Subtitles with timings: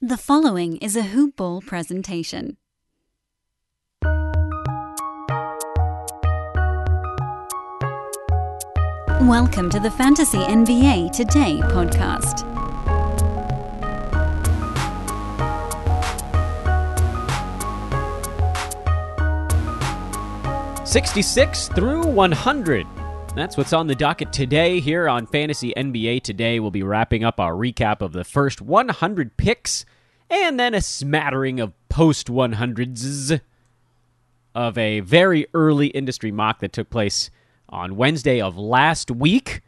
[0.00, 2.56] The following is a Hoop Ball presentation.
[9.22, 12.46] Welcome to the Fantasy NBA Today podcast.
[20.86, 22.86] Sixty-six through one hundred.
[23.38, 26.58] That's what's on the docket today here on Fantasy NBA Today.
[26.58, 29.86] We'll be wrapping up our recap of the first 100 picks
[30.28, 33.40] and then a smattering of post 100s
[34.56, 37.30] of a very early industry mock that took place
[37.68, 39.60] on Wednesday of last week.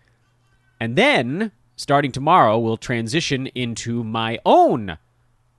[0.81, 4.99] And then, starting tomorrow, we'll transition into my own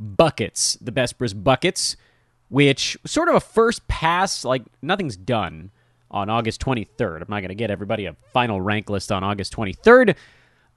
[0.02, 1.96] buckets, the Best buckets,
[2.50, 5.72] which sort of a first pass, like nothing's done
[6.12, 7.22] on August 23rd.
[7.22, 10.16] I'm not going to get everybody a final rank list on August 23rd,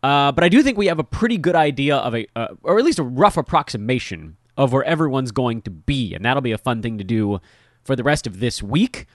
[0.03, 2.79] uh, but I do think we have a pretty good idea of a, uh, or
[2.79, 6.59] at least a rough approximation of where everyone's going to be, and that'll be a
[6.59, 7.41] fun thing to do
[7.83, 9.07] for the rest of this week.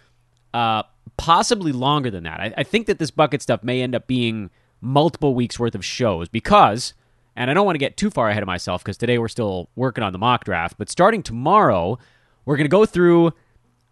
[0.54, 0.84] Uh,
[1.18, 2.40] possibly longer than that.
[2.40, 4.50] I, I think that this bucket stuff may end up being
[4.82, 6.94] multiple weeks worth of shows because,
[7.36, 9.70] and I don't want to get too far ahead of myself because today we're still
[9.76, 12.00] working on the mock draft, but starting tomorrow,
[12.46, 13.34] we're going to go through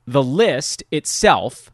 [0.06, 1.72] the list itself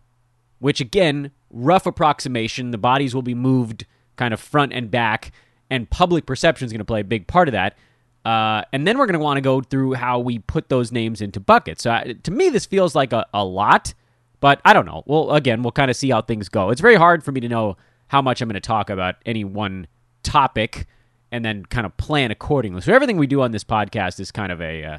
[0.63, 2.71] which again, rough approximation.
[2.71, 5.33] The bodies will be moved kind of front and back,
[5.69, 7.77] and public perception is going to play a big part of that.
[8.23, 11.19] Uh, and then we're going to want to go through how we put those names
[11.19, 11.83] into buckets.
[11.83, 13.93] So to me, this feels like a, a lot,
[14.39, 15.03] but I don't know.
[15.05, 16.69] Well, again, we'll kind of see how things go.
[16.69, 17.75] It's very hard for me to know
[18.07, 19.87] how much I'm going to talk about any one
[20.23, 20.87] topic
[21.29, 22.79] and then kind of plan accordingly.
[22.79, 24.97] So everything we do on this podcast is kind of a uh,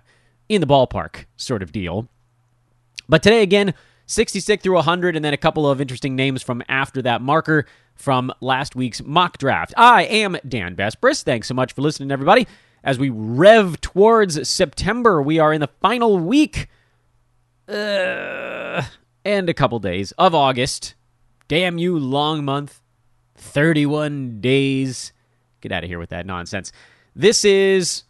[0.50, 2.06] in the ballpark sort of deal.
[3.08, 3.72] But today, again,
[4.06, 8.33] 66 through 100, and then a couple of interesting names from after that marker from
[8.41, 9.72] last week's mock draft.
[9.77, 11.22] I am Dan Besbris.
[11.22, 12.47] Thanks so much for listening, everybody.
[12.82, 16.69] As we rev towards September, we are in the final week
[17.69, 18.82] uh,
[19.25, 20.94] and a couple days of August.
[21.48, 22.82] Damn you, long month.
[23.36, 25.12] 31 days.
[25.60, 26.72] Get out of here with that nonsense.
[27.16, 28.04] This is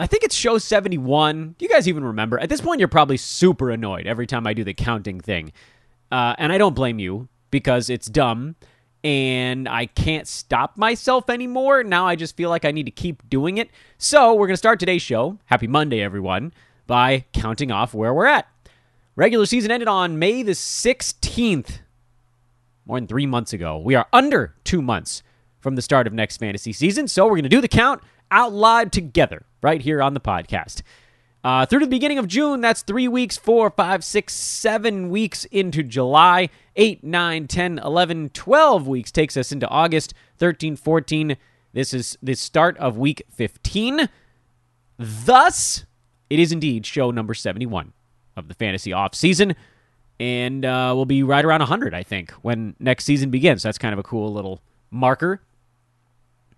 [0.00, 1.56] I think it's show 71.
[1.58, 2.38] Do you guys even remember?
[2.38, 5.52] At this point, you're probably super annoyed every time I do the counting thing.
[6.12, 8.54] Uh, and I don't blame you because it's dumb
[9.02, 11.82] and I can't stop myself anymore.
[11.82, 13.70] Now I just feel like I need to keep doing it.
[13.98, 15.38] So we're going to start today's show.
[15.46, 16.52] Happy Monday, everyone,
[16.86, 18.48] by counting off where we're at.
[19.16, 21.80] Regular season ended on May the 16th,
[22.86, 23.78] more than three months ago.
[23.78, 25.24] We are under two months
[25.58, 27.08] from the start of next fantasy season.
[27.08, 28.00] So we're going to do the count
[28.30, 30.82] out loud together right here on the podcast.
[31.44, 35.44] Uh, through to the beginning of June, that's three weeks, four, five, six, seven weeks
[35.46, 36.50] into July.
[36.74, 40.14] Eight, nine, 10, 11, 12 weeks takes us into August.
[40.38, 41.36] 13, 14.
[41.72, 44.08] This is the start of week 15.
[44.98, 45.84] Thus,
[46.28, 47.92] it is indeed show number 71
[48.36, 49.54] of the fantasy off season.
[50.20, 53.62] And uh, we'll be right around 100, I think, when next season begins.
[53.62, 55.40] That's kind of a cool little marker.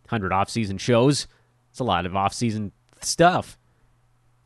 [0.05, 1.27] 100 off season shows.
[1.71, 2.72] It's a lot of off season
[3.05, 3.59] stuff.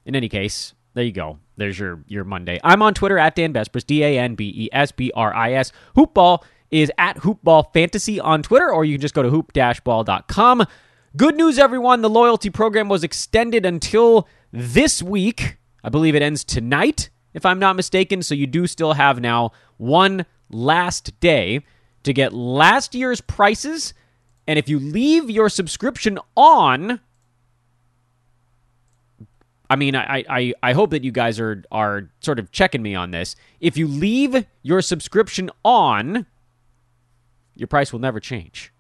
[0.05, 1.39] In any case, there you go.
[1.57, 2.61] There's your your Monday.
[2.63, 5.53] I'm on Twitter at Dan Besbris, D A N B E S B R I
[5.55, 5.73] S.
[5.97, 10.67] Hoopball is at Hoopball Fantasy on Twitter, or you can just go to hoop-ball.com.
[11.17, 12.03] Good news, everyone.
[12.03, 15.59] The loyalty program was extended until this week.
[15.85, 18.23] I believe it ends tonight, if I'm not mistaken.
[18.23, 21.61] So you do still have now one last day
[22.03, 23.95] to get last year's prices.
[24.49, 27.01] And if you leave your subscription on,
[29.75, 32.95] I mean, I, I, I hope that you guys are are sort of checking me
[32.95, 33.35] on this.
[33.59, 36.27] If you leave your subscription on,
[37.57, 38.73] your price will never change.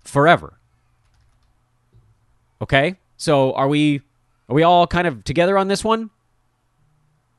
[0.00, 0.58] Forever.
[2.60, 2.98] Okay?
[3.16, 4.00] So are we
[4.48, 6.10] are we all kind of together on this one?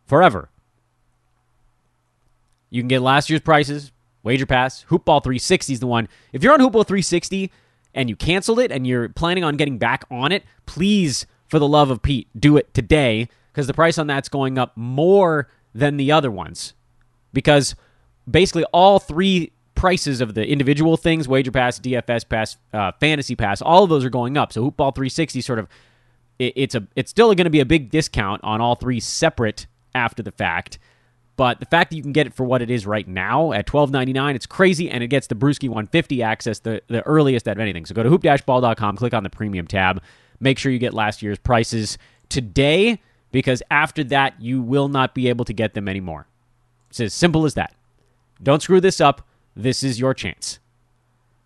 [0.05, 0.47] Forever.
[2.69, 3.91] You can get last year's prices,
[4.23, 6.07] Wager Pass, Hoopball 360 is the one.
[6.31, 7.51] If you're on Hoopball 360,
[7.93, 11.67] and you canceled it and you're planning on getting back on it, please, for the
[11.67, 15.97] love of Pete, do it today because the price on that's going up more than
[15.97, 16.73] the other ones.
[17.33, 17.75] Because
[18.29, 23.63] basically all three prices of the individual things wager pass dfs pass uh, fantasy pass
[23.63, 25.67] all of those are going up so hoopball 360 sort of
[26.37, 29.65] it, it's a it's still going to be a big discount on all three separate
[29.95, 30.77] after the fact
[31.41, 33.65] but the fact that you can get it for what it is right now at
[33.65, 37.47] twelve ninety nine, it's crazy, and it gets the Bruski 150 access, the, the earliest
[37.47, 37.83] out of anything.
[37.87, 40.03] So go to hoop-ball.com, click on the premium tab,
[40.39, 41.97] make sure you get last year's prices
[42.29, 43.01] today,
[43.31, 46.27] because after that, you will not be able to get them anymore.
[46.91, 47.73] It's as simple as that.
[48.43, 49.27] Don't screw this up.
[49.55, 50.59] This is your chance.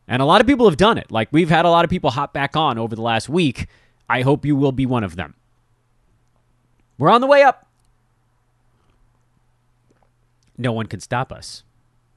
[0.09, 1.09] And a lot of people have done it.
[1.09, 3.67] Like we've had a lot of people hop back on over the last week.
[4.09, 5.35] I hope you will be one of them.
[6.97, 7.64] We're on the way up.
[10.57, 11.63] No one can stop us.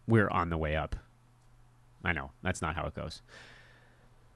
[0.07, 0.97] We're on the way up.
[2.05, 3.23] I know, that's not how it goes.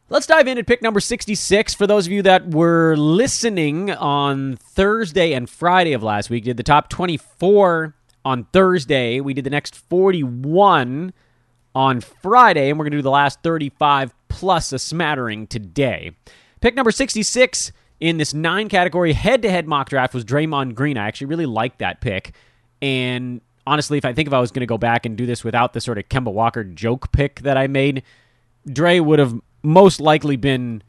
[0.09, 1.75] Let's dive in at pick number 66.
[1.75, 6.59] For those of you that were listening on Thursday and Friday of last week, did
[6.59, 7.95] the top 24
[8.25, 9.21] on Thursday.
[9.21, 11.13] We did the next 41
[11.75, 16.13] on Friday, and we're going to do the last 35 plus a smattering today.
[16.61, 20.99] Pick number 66 in this nine category head to head mock draft was Draymond Green.
[20.99, 22.35] I actually really liked that pick.
[22.81, 25.45] And honestly, if I think if I was going to go back and do this
[25.45, 28.03] without the sort of Kemba Walker joke pick that I made,
[28.67, 30.83] Dre would have most likely been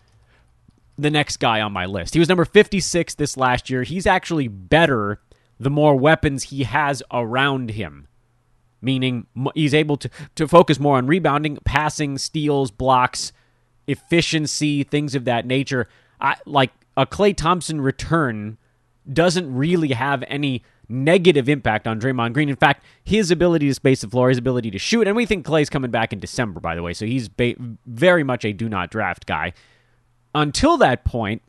[0.98, 2.14] the next guy on my list.
[2.14, 3.84] He was number 56 this last year.
[3.84, 5.20] He's actually better
[5.60, 8.08] the more weapons he has around him,
[8.81, 13.31] meaning he's able to, to focus more on rebounding, passing, steals, blocks,
[13.88, 15.88] efficiency, things of that nature.
[16.20, 18.58] I, like a Klay Thompson return
[19.12, 22.50] doesn't really have any negative impact on Draymond Green.
[22.50, 25.45] In fact, his ability to space the floor, his ability to shoot, and we think
[25.45, 27.56] Klay's coming back in December, by the way, so he's ba-
[27.86, 29.54] very much a do not draft guy.
[30.36, 31.42] Until that point,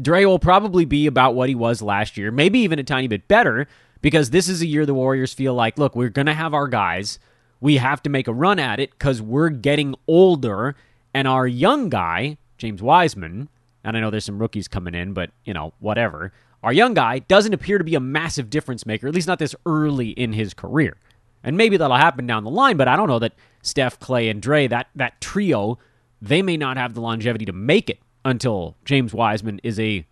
[0.00, 3.28] Dre will probably be about what he was last year, maybe even a tiny bit
[3.28, 3.66] better,
[4.00, 6.66] because this is a year the Warriors feel like, look, we're going to have our
[6.68, 7.18] guys.
[7.60, 10.74] We have to make a run at it because we're getting older,
[11.14, 13.48] and our young guy, James Wiseman,
[13.84, 16.32] and I know there's some rookies coming in, but, you know, whatever.
[16.62, 19.54] Our young guy doesn't appear to be a massive difference maker, at least not this
[19.66, 20.96] early in his career.
[21.42, 24.40] And maybe that'll happen down the line, but I don't know that Steph, Klay, and
[24.40, 25.78] Dre, that, that trio,
[26.20, 30.06] they may not have the longevity to make it until James Wiseman is a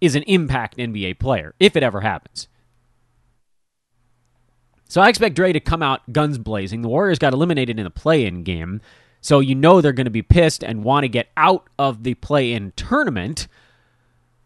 [0.00, 2.48] is an impact NBA player, if it ever happens.
[4.86, 6.82] So I expect Dre to come out guns blazing.
[6.82, 8.82] The Warriors got eliminated in the play-in game,
[9.22, 12.14] so you know they're going to be pissed and want to get out of the
[12.14, 13.48] play-in tournament.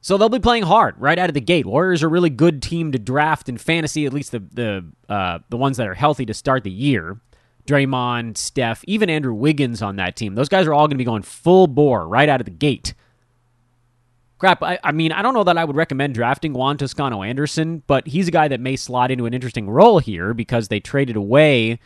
[0.01, 1.67] So they'll be playing hard right out of the gate.
[1.67, 5.41] Warriors are a really good team to draft in fantasy, at least the the uh,
[5.49, 7.21] the ones that are healthy to start the year.
[7.67, 10.35] Draymond, Steph, even Andrew Wiggins on that team.
[10.35, 12.95] Those guys are all going to be going full bore right out of the gate.
[14.39, 17.83] Crap, I, I, mean, I don't know that I would recommend drafting Juan Toscano Anderson,
[17.87, 21.17] but he's a guy that may slot into an interesting role here because they traded
[21.17, 21.79] away,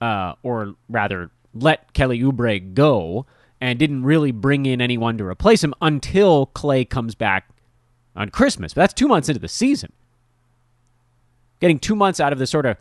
[0.00, 3.26] uh, or rather, let Kelly Oubre go
[3.62, 7.48] and didn't really bring in anyone to replace him until Klay comes back
[8.16, 8.74] on Christmas.
[8.74, 9.92] But that's two months into the season.
[11.60, 12.76] Getting two months out of the sort of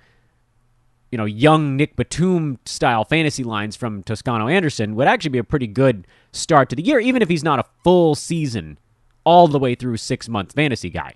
[1.12, 5.44] you know, young Nic Batum style fantasy lines from Toscano Anderson would actually be a
[5.44, 8.80] pretty good start to the year, even if he's not a full season
[9.24, 11.14] all the way through six month fantasy guy.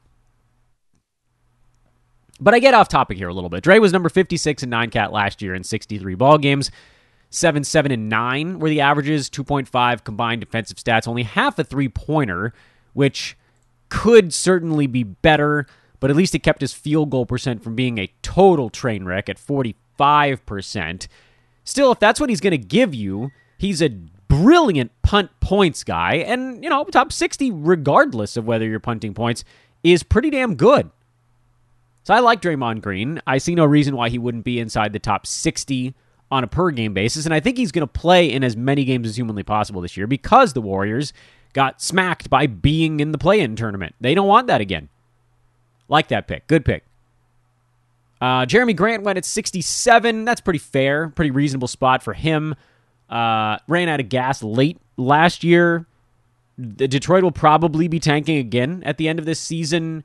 [2.40, 3.64] But I get off topic here a little bit.
[3.64, 6.70] Dre was number 56 in 9 cat last year in 63 ball games.
[7.36, 11.90] 7 7 and 9 were the averages, 2.5 combined defensive stats, only half a three
[11.90, 12.54] pointer,
[12.94, 13.38] which
[13.90, 15.68] could certainly be better,
[16.00, 19.28] but at least it kept his field goal percent from being a total train wreck
[19.28, 21.08] at 45%.
[21.66, 26.16] Still, if that's what he's going to give you, he's a brilliant punt points guy,
[26.16, 29.44] and you know, top 60, regardless of whether you're punting points,
[29.84, 30.90] is pretty damn good.
[32.04, 33.20] So I like Draymond Green.
[33.28, 35.96] I see no reason why he wouldn't be inside the top 60
[36.32, 38.84] on a per game basis, and I think he's going to play in as many
[38.84, 41.14] games as humanly possible this year because the Warriors
[41.54, 43.96] got smacked by being in the play in tournament.
[44.02, 44.90] They don't want that again.
[45.88, 46.48] Like that pick.
[46.48, 46.84] Good pick.
[48.20, 50.26] Uh, Jerami Grant went at 67.
[50.26, 51.10] That's pretty fair.
[51.10, 52.56] Pretty reasonable spot for him.
[53.10, 55.86] Uh, ran out of gas late last year.
[56.58, 60.04] The Detroit will probably be tanking again at the end of this season.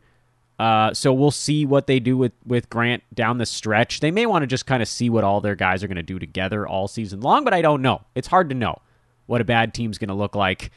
[0.60, 4.00] Uh, so we'll see what they do with, with Grant down the stretch.
[4.00, 6.02] They may want to just kind of see what all their guys are going to
[6.02, 8.02] do together all season long, but I don't know.
[8.14, 8.76] It's hard to know
[9.24, 10.70] what a bad team's going to look like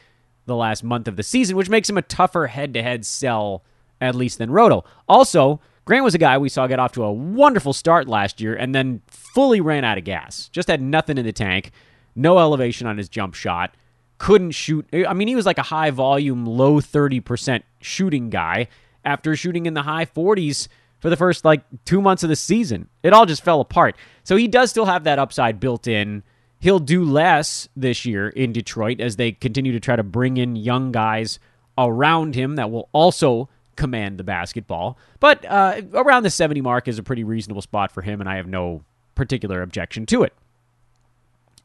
[0.46, 3.62] the last month of the season, which makes him a tougher head to head sell,
[4.00, 4.84] at least than Roto.
[5.06, 8.56] Also, Grant was a guy we saw get off to a wonderful start last year
[8.56, 10.48] and then fully ran out of gas.
[10.48, 11.72] Just had nothing in the tank
[12.14, 13.74] no elevation on his jump shot,
[14.18, 14.86] couldn't shoot.
[14.92, 18.68] I mean, he was like a high volume, low 30% shooting guy
[19.04, 20.68] after shooting in the high 40s
[20.98, 22.88] for the first like two months of the season.
[23.02, 23.96] It all just fell apart.
[24.22, 26.22] So he does still have that upside built in.
[26.60, 30.56] He'll do less this year in Detroit as they continue to try to bring in
[30.56, 31.38] young guys
[31.76, 34.96] around him that will also command the basketball.
[35.20, 38.36] But uh, around the 70 mark is a pretty reasonable spot for him, and I
[38.36, 38.82] have no
[39.14, 40.32] particular objection to it.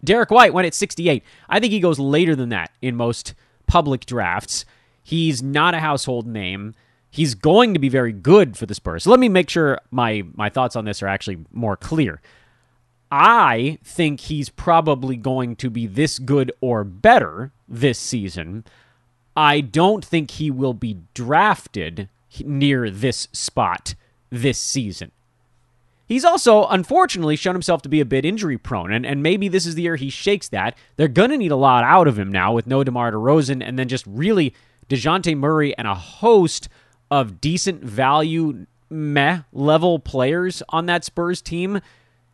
[0.04, 1.24] Derrick White went at 68.
[1.50, 3.34] I think he goes later than that in most
[3.68, 4.66] public drafts.
[5.04, 6.74] He's not a household name.
[7.10, 9.04] He's going to be very good for the Spurs.
[9.04, 12.22] So let me make sure my my thoughts on this are actually more clear.
[13.12, 18.66] I think he's probably going to be this good or better this season.
[19.36, 22.10] I don't think he will be drafted
[22.44, 23.96] near this spot
[24.30, 25.12] this season.
[26.06, 29.68] He's also, unfortunately, shown himself to be a bit injury prone, and, and maybe this
[29.68, 30.76] is the year he shakes that.
[30.96, 33.78] They're going to need a lot out of him now with no DeMar DeRozan and
[33.78, 34.54] then just really
[34.90, 36.68] Dejounte Murray and a host
[37.12, 41.82] of decent value, meh level players on that Spurs team.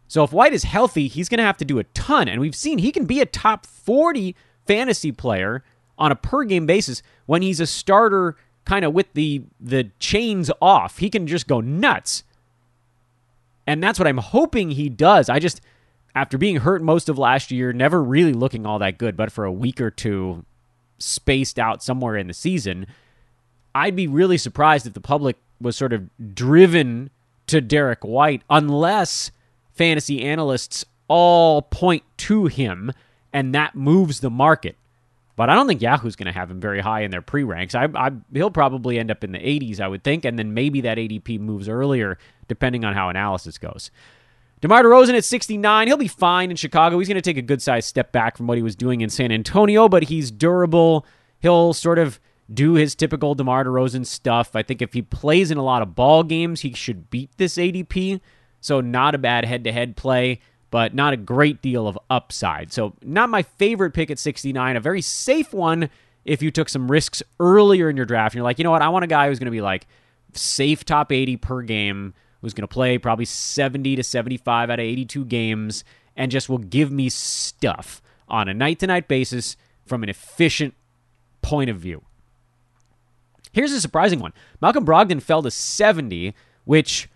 [0.08, 2.28] So if White is healthy, he's going to have to do a ton.
[2.28, 5.64] And we've seen he can be a top 40 fantasy player
[5.98, 10.52] on a per game basis when he's a starter kind of with the the chains
[10.62, 10.98] off.
[10.98, 12.24] He can just go nuts.
[13.68, 15.30] And that's what I'm hoping he does.
[15.30, 15.62] I just
[16.14, 19.46] after being hurt most of last year, never really looking all that good, but for
[19.46, 20.46] a week or two
[20.98, 22.88] spaced out somewhere in the season,
[23.76, 27.10] I'd be really surprised if the public was sort of driven
[27.48, 29.32] to Derrick White unless
[29.74, 32.92] fantasy analysts all point to him
[33.34, 34.78] and that moves the market.
[35.36, 37.76] But I don't think Yahoo's going to have him very high in their pre ranks.
[37.76, 40.80] I, I, he'll probably end up in the 80s, I would think, and then maybe
[40.82, 42.18] that ADP moves earlier,
[42.48, 43.92] depending on how analysis goes.
[44.62, 46.98] DeMar DeRozan at 69, he'll be fine in Chicago.
[46.98, 49.10] He's going to take a good sized step back from what he was doing in
[49.10, 51.06] San Antonio, but he's durable.
[51.42, 52.22] He'll sort of
[52.54, 54.56] do his typical DeMar DeRozan stuff.
[54.56, 57.58] I think if he plays in a lot of ball games, he should beat this
[57.58, 58.22] ADP.
[58.62, 60.40] So not a bad head to head play
[60.76, 62.74] but not a great deal of upside.
[62.74, 65.90] So, not my favorite pick at 69, a very safe one
[66.26, 68.34] if you took some risks earlier in your draft.
[68.34, 69.88] And you're like, you know what, I want a guy who's going to be like
[70.34, 74.84] safe top 80 per game, who's going to play probably 70 to 75 out of
[74.84, 75.86] 82 games,
[76.16, 80.74] and just will give me stuff on a night to night basis from an efficient
[81.42, 82.04] point of view.
[83.56, 86.36] Here's a surprising one Malcolm Brogdon fell to 70,
[86.66, 87.08] which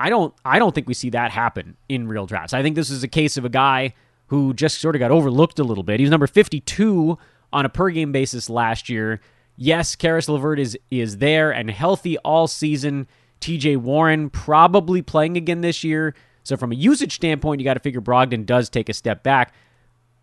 [0.00, 2.52] I don't I don't think we see that happen in real drafts.
[2.52, 3.94] I think this is a case of a guy
[4.26, 6.00] who just sort of got overlooked a little bit.
[6.00, 7.16] He was number 52
[7.52, 9.20] on a per game basis last year.
[9.56, 13.06] Yes, Caris LeVert is is there and healthy all season.
[13.40, 16.16] TJ Warren probably playing again this year.
[16.42, 19.54] So from a usage standpoint, you got to figure Brogdon does take a step back.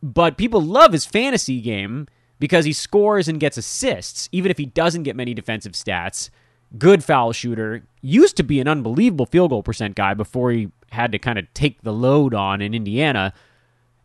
[0.03, 2.07] But people love his fantasy game
[2.39, 6.29] because he scores and gets assists, even if he doesn't get many defensive stats
[6.77, 11.11] good foul shooter, used to be an unbelievable field goal percent guy before he had
[11.11, 13.33] to kind of take the load on in Indiana.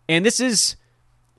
[0.09, 0.77] And this is,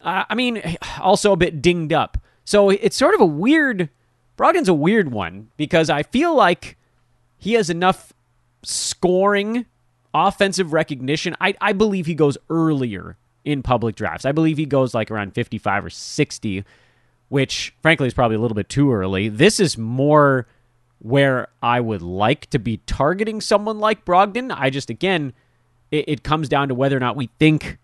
[0.01, 0.61] uh, I mean,
[0.99, 2.17] also a bit dinged up.
[2.45, 3.89] So it's sort of a weird,
[4.37, 6.77] Brogdon's a weird one because I feel like
[7.37, 8.11] he has enough
[8.63, 9.65] scoring,
[10.13, 11.35] offensive recognition.
[11.39, 14.25] I, I believe he goes earlier in public drafts.
[14.25, 16.63] I believe he goes like around 55 or 60,
[17.33, 19.27] which frankly is probably a little bit too early.
[19.27, 20.45] This is more
[20.99, 24.55] where I would like to be targeting someone like Brogdon.
[24.55, 25.33] I just, again,
[25.89, 27.79] it, it, comes down to whether or not we think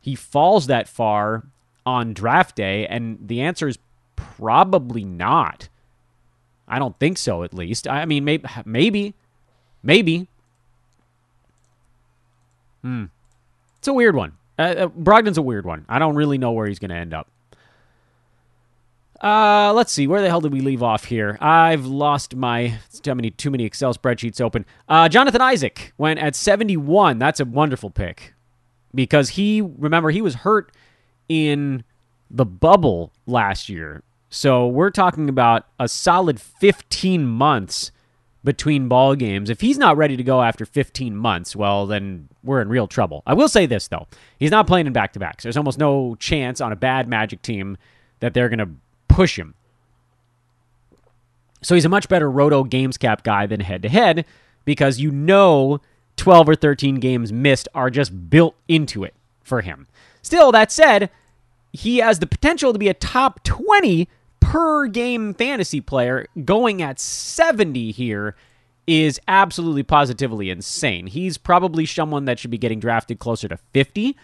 [0.00, 1.44] he falls that far
[1.86, 2.84] on draft day.
[2.84, 3.78] And the answer is
[4.16, 5.68] probably not.
[6.66, 7.86] I don't think so, at least.
[7.86, 9.14] I mean, maybe, maybe,
[9.84, 10.26] maybe.
[12.82, 13.04] Hmm.
[13.78, 14.32] It's a weird one.
[14.58, 15.86] Uh, uh, Brogdon's a weird one.
[15.88, 17.28] I don't really know where he's going to end up.
[19.20, 20.06] Uh, let's see.
[20.06, 21.36] Where the hell did we leave off here?
[21.40, 24.64] I've lost my too many too many Excel spreadsheets open.
[24.88, 27.18] Uh, Jonathan Isaac went at 71.
[27.18, 28.34] That's a wonderful pick
[28.94, 30.72] because he remember he was hurt
[31.28, 31.84] in
[32.30, 34.02] the bubble last year.
[34.30, 37.90] So we're talking about a solid 15 months
[38.42, 39.50] between ball games.
[39.50, 43.22] If he's not ready to go after 15 months, well, then we're in real trouble.
[43.26, 44.06] I will say this though:
[44.38, 45.42] he's not playing in back to backs.
[45.42, 47.76] There's almost no chance on a bad Magic team
[48.20, 48.70] that they're going to
[49.10, 49.54] push him.
[51.62, 54.24] So he's a much better roto games cap guy than head to head
[54.64, 55.80] because you know
[56.16, 59.86] 12 or 13 games missed are just built into it for him.
[60.22, 61.10] Still, that said,
[61.72, 66.26] he has the potential to be a top 20 per game fantasy player.
[66.44, 68.36] Going at 70 here
[68.86, 71.06] is absolutely positively insane.
[71.06, 74.16] He's probably someone that should be getting drafted closer to 50.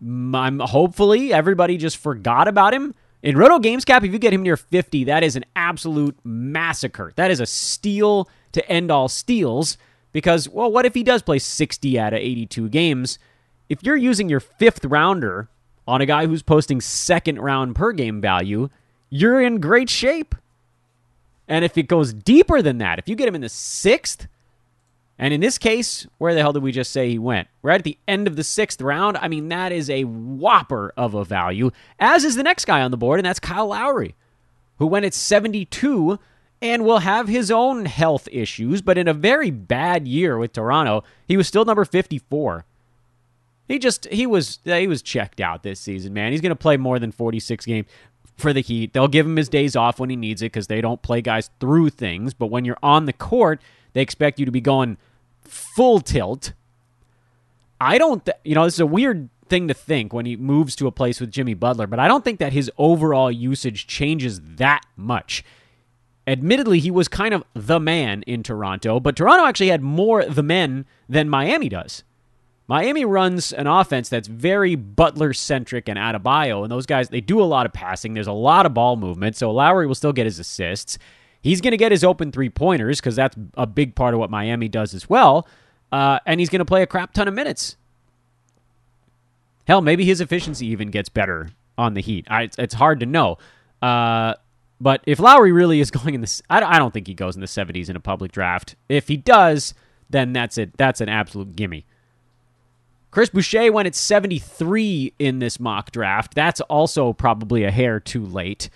[0.00, 4.42] I'm hopefully everybody just forgot about him in Roto Games Cap, if you get him
[4.42, 7.12] near 50, that is an absolute massacre.
[7.16, 9.76] That is a steal to end all steals
[10.12, 13.18] because, well, what if he does play 60 out of 82 games?
[13.68, 15.48] If you're using your fifth rounder
[15.86, 18.68] on a guy who's posting second round per game value,
[19.10, 20.34] you're in great shape.
[21.48, 24.28] And if it goes deeper than that, if you get him in the sixth,
[25.18, 27.48] and in this case, where the hell did we just say he went?
[27.62, 29.16] Right at the end of the sixth round.
[29.16, 32.90] I mean, that is a whopper of a value, as is the next guy on
[32.90, 34.14] the board, and that's Kyle Lowry,
[34.78, 36.18] who went at 72
[36.60, 41.04] and will have his own health issues, but in a very bad year with Toronto,
[41.26, 42.64] he was still number 54.
[43.68, 46.32] He just he was he was checked out this season, man.
[46.32, 47.86] He's going to play more than 46 games
[48.36, 48.92] for the Heat.
[48.94, 51.50] They'll give him his days off when he needs it because they don't play guys
[51.60, 52.32] through things.
[52.32, 53.60] But when you're on the court,
[53.92, 54.96] they expect you to be going
[55.48, 56.52] full tilt.
[57.80, 60.76] I don't, th- you know, this is a weird thing to think when he moves
[60.76, 64.40] to a place with Jimmy Butler, but I don't think that his overall usage changes
[64.42, 65.44] that much.
[66.26, 70.42] Admittedly, he was kind of the man in Toronto, but Toronto actually had more the
[70.42, 72.04] men than Miami does.
[72.66, 77.40] Miami runs an offense that's very Butler centric and Adebayo, and those guys they do
[77.40, 78.12] a lot of passing.
[78.12, 80.98] There's a lot of ball movement, so Lowry will still get his assists.
[81.40, 84.30] He's going to get his open three pointers because that's a big part of what
[84.30, 85.46] Miami does as well,
[85.92, 87.76] uh, and he's going to play a crap ton of minutes.
[89.66, 92.26] Hell, maybe his efficiency even gets better on the Heat.
[92.28, 93.38] I, it's, it's hard to know.
[93.80, 94.34] Uh,
[94.80, 97.40] but if Lowry really is going in this, I, I don't think he goes in
[97.40, 98.76] the 70s in a public draft.
[98.88, 99.74] If he does,
[100.10, 100.76] then that's it.
[100.76, 101.84] That's an absolute gimme.
[103.10, 106.34] Chris Boucher went at 73 in this mock draft.
[106.34, 108.68] That's also probably a hair too late.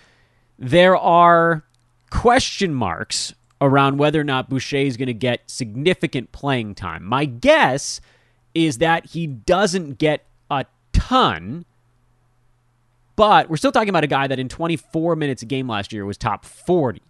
[0.58, 1.64] There are
[2.12, 7.02] question marks around whether or not Boucher is going to get significant playing time.
[7.02, 8.02] My guess
[8.54, 11.64] is that he doesn't get a ton,
[13.16, 16.04] but we're still talking about a guy that in 24 minutes a game last year
[16.04, 17.00] was top 40.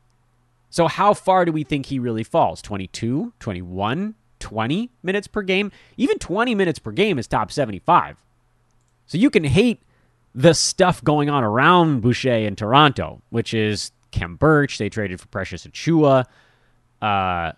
[0.71, 2.63] So how far do we think he really falls?
[2.63, 5.73] 22, 21, 20 minutes per game.
[5.97, 8.17] Even 20 minutes per game is top 75.
[9.07, 9.83] So you can hate
[10.33, 14.79] the stuff going on around Boucher in Toronto, which is Khem Birch.
[14.79, 16.27] They traded for Precious Achiuwa.
[17.01, 17.53] Uh,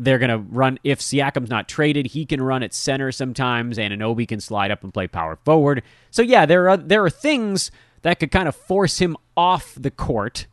[0.00, 3.94] they're going to run, if Siakam's not traded, he can run at center sometimes, and
[3.94, 5.82] Anunoby can slide up and play power forward.
[6.10, 7.70] So, yeah, there are, there are things
[8.02, 10.46] that could kind of force him off the court.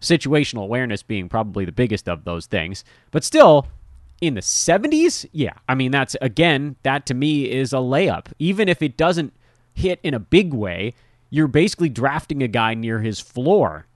[0.00, 2.84] Situational awareness being probably the biggest of those things.
[3.12, 3.68] But still,
[4.20, 8.26] in the 70s, yeah, I mean, that's again, that to me is a layup.
[8.38, 9.32] Even if it doesn't
[9.74, 10.94] hit in a big way,
[11.30, 13.86] you're basically drafting a guy near his floor.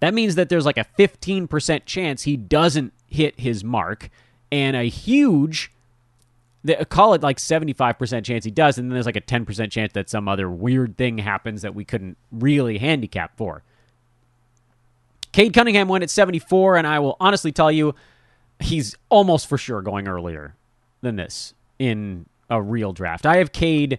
[0.00, 4.10] That means that there's like a 15% chance he doesn't hit his mark,
[4.52, 5.72] and a huge,
[6.88, 10.10] call it like 75% chance he does, and then there's like a 10% chance that
[10.10, 13.62] some other weird thing happens that we couldn't really handicap for.
[15.32, 17.94] Cade Cunningham went at 74, and I will honestly tell you,
[18.60, 20.54] he's almost for sure going earlier
[21.00, 23.26] than this in a real draft.
[23.26, 23.98] I have Cade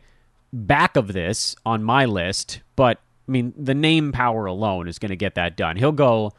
[0.55, 5.09] back of this on my list, but I mean the name power alone is going
[5.09, 5.75] to get that done.
[5.75, 6.33] He'll go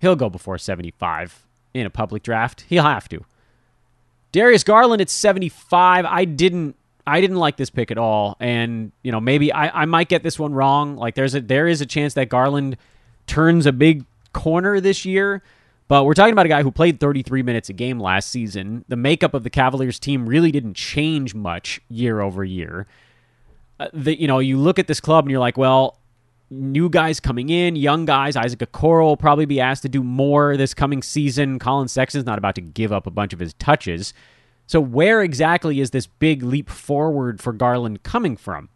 [0.00, 2.64] he'll go before 75 in a public draft.
[2.68, 3.24] He'll have to.
[4.32, 6.04] Darius Garland at 75.
[6.04, 8.36] I didn't I didn't like this pick at all.
[8.38, 10.96] And, you know, maybe I, I might get this one wrong.
[10.96, 12.76] Like there's a there is a chance that Garland
[13.26, 15.42] turns a big corner this year.
[15.88, 18.84] But we're talking about a guy who played 33 minutes a game last season.
[18.88, 22.86] The makeup of the Cavaliers team really didn't change much year over year.
[23.78, 25.98] Uh, you know, you look at this club and you're like, well,
[26.50, 28.36] new guys coming in, young guys.
[28.36, 31.58] Isaac Okoro will probably be asked to do more this coming season.
[31.58, 34.12] Collin Sexton's not about to give up a bunch of his touches.
[34.66, 38.68] So where exactly is this big leap forward for Garland coming from?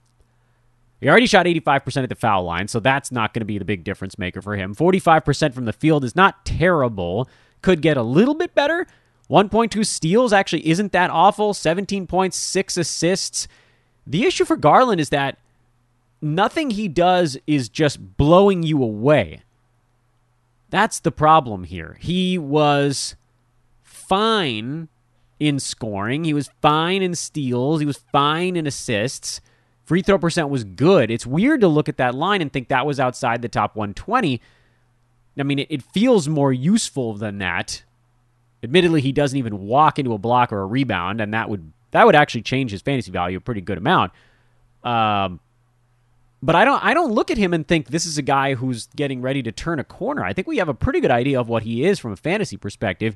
[1.01, 3.65] He already shot 85% at the foul line, so that's not going to be the
[3.65, 4.75] big difference maker for him.
[4.75, 7.29] 45% from the field is not terrible.
[7.61, 8.87] Could get a little bit better.
[9.29, 11.55] 1.2 steals actually isn't that awful.
[11.55, 13.49] 17 points, 6 assists.
[14.07, 15.39] The issue for Garland is that
[16.21, 19.43] nothing he does is just blowing you away.
[20.71, 21.99] That's the problem here.
[22.01, 23.15] He was
[23.83, 24.89] fine
[25.39, 29.41] in scoring, he was fine in steals, he was fine in assists
[29.85, 31.11] Free throw percent was good.
[31.11, 34.41] It's weird to look at that line and think that was outside the top 120.
[35.39, 37.83] I mean, it, feels more useful than that.
[38.63, 42.05] Admittedly, he doesn't even walk into a block or a rebound, and that would that
[42.05, 44.13] would actually change his fantasy value a pretty good amount.
[44.83, 45.41] Um,
[46.43, 48.89] but I don't I don't look at him and think this is a guy who's
[48.97, 50.25] getting ready to turn a corner.
[50.25, 52.57] I think we have a pretty good idea of what he is from a fantasy
[52.57, 53.15] perspective.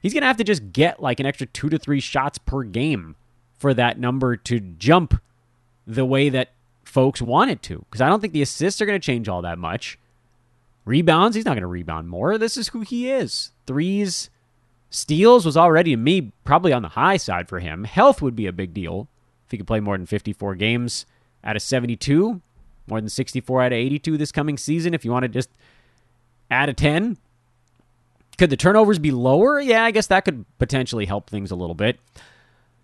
[0.00, 2.64] He's going to have to just get like an extra 2 to 3 shots per
[2.64, 3.14] game
[3.56, 5.20] for that number to jump
[5.86, 7.78] the way that folks want it to.
[7.78, 9.98] Because I don't think the assists are going to change all that much.
[10.84, 12.38] Rebounds, he's not going to rebound more.
[12.38, 13.52] This is who he is.
[13.66, 14.30] Threes,
[14.92, 17.84] steals was already to me probably on the high side for him.
[17.84, 19.08] Health would be a big deal
[19.46, 21.06] if he could play more than 54 games
[21.42, 22.40] out of 72,
[22.86, 24.94] more than 64 out of 82 this coming season.
[24.94, 25.50] If you want to just
[26.50, 27.16] add a 10,
[28.38, 29.60] could the turnovers be lower?
[29.60, 31.98] Yeah, I guess that could potentially help things a little bit.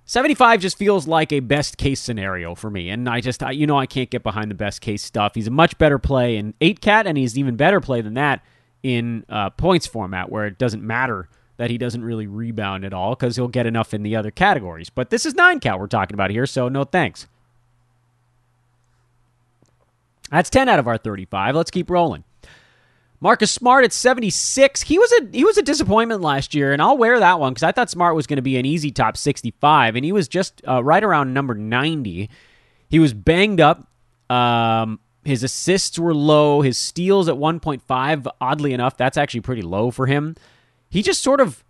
[0.07, 2.89] 75 just feels like a best case scenario for me.
[2.89, 5.35] And I just, I, you know, I can't get behind the best case stuff.
[5.35, 8.43] He's a much better play in 8 cat, and he's even better play than that
[8.83, 13.15] in uh, points format, where it doesn't matter that he doesn't really rebound at all
[13.15, 14.89] because he'll get enough in the other categories.
[14.89, 17.27] But this is nine count we're talking about here, so no thanks.
[20.31, 21.57] That's 10 out of our 35.
[21.57, 22.25] Let's keep rolling.
[23.21, 24.83] Marcus Smart at 76.
[24.83, 27.65] He was a he was a disappointment last year, and I'll wear that one because
[27.65, 30.63] I thought Smart was going to be an easy top 65, and he was just
[30.69, 32.31] uh, right around number 90.
[32.89, 33.89] He was banged up.
[34.31, 36.63] Um, his assists were low.
[36.63, 38.27] His steals at 1.5.
[38.41, 40.37] Oddly enough, that's actually pretty low for him.
[40.89, 41.65] He just sort of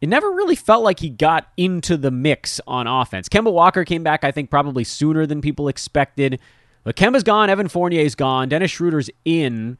[0.00, 3.28] it never really felt like he got into the mix on offense.
[3.28, 6.40] Kemba Walker came back, I think, probably sooner than people expected.
[6.84, 9.76] But Kemba's gone, Evan Fournier's gone, Dennis Schroeder's in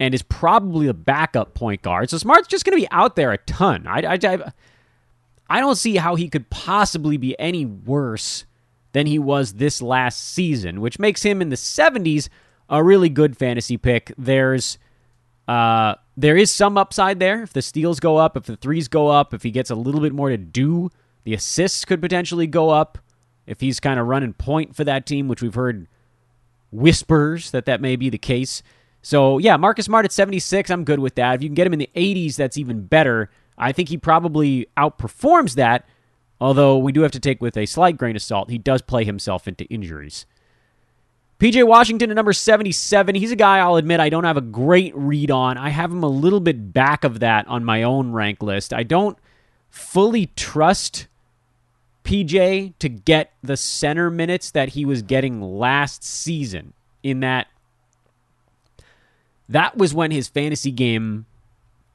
[0.00, 2.08] and is probably a backup point guard.
[2.08, 3.86] So Smart's just going to be out there a ton.
[3.86, 4.52] I, I, I,
[5.50, 8.46] I don't see how he could possibly be any worse
[8.92, 12.30] than he was this last season, which makes him in the 70s
[12.70, 14.12] a really good fantasy pick.
[14.16, 14.78] There's
[15.46, 19.08] uh, there is some upside there if the steals go up, if the threes go
[19.08, 20.90] up, if he gets a little bit more to do.
[21.24, 22.98] The assists could potentially go up
[23.46, 25.86] if he's kind of running point for that team, which we've heard
[26.70, 28.62] whispers that that may be the case.
[29.02, 31.36] So, yeah, Marcus Smart at 76, I'm good with that.
[31.36, 33.30] If you can get him in the 80s, that's even better.
[33.56, 35.86] I think he probably outperforms that,
[36.40, 38.50] although we do have to take with a slight grain of salt.
[38.50, 40.26] He does play himself into injuries.
[41.40, 43.14] PJ Washington at number 77.
[43.14, 45.56] He's a guy I'll admit I don't have a great read on.
[45.56, 48.74] I have him a little bit back of that on my own rank list.
[48.74, 49.16] I don't
[49.70, 51.06] fully trust
[52.04, 57.46] PJ to get the center minutes that he was getting last season in that
[59.48, 61.24] that was when his fantasy game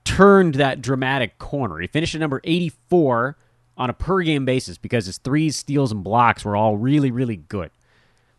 [0.04, 1.80] turned that dramatic corner.
[1.80, 3.38] He finished at number 84
[3.78, 7.38] on a per game basis because his threes, steals, and blocks were all really, really
[7.38, 7.70] good.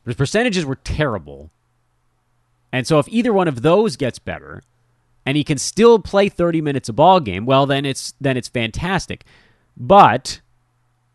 [0.07, 1.51] His percentages were terrible.
[2.73, 4.63] And so if either one of those gets better
[5.25, 8.49] and he can still play 30 minutes a ball game, well then it's then it's
[8.49, 9.25] fantastic.
[9.77, 10.41] But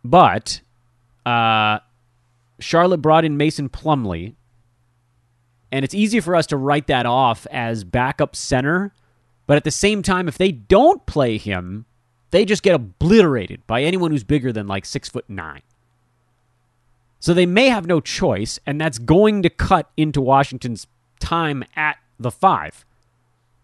[0.04, 0.62] but
[1.26, 1.80] uh
[2.60, 4.36] Charlotte brought in Mason Plumlee
[5.72, 8.94] and it's easy for us to write that off as backup center.
[9.48, 11.86] But at the same time, if they don't play him,
[12.32, 15.62] they just get obliterated by anyone who's bigger than like six foot nine.
[17.22, 20.88] So they may have no choice, and that's going to cut into Washington's
[21.20, 22.84] time at the five.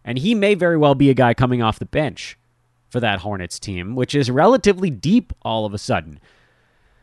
[0.06, 2.38] And he may very well be a guy coming off the bench
[2.88, 6.20] for that Hornets team, which is relatively deep all of a sudden.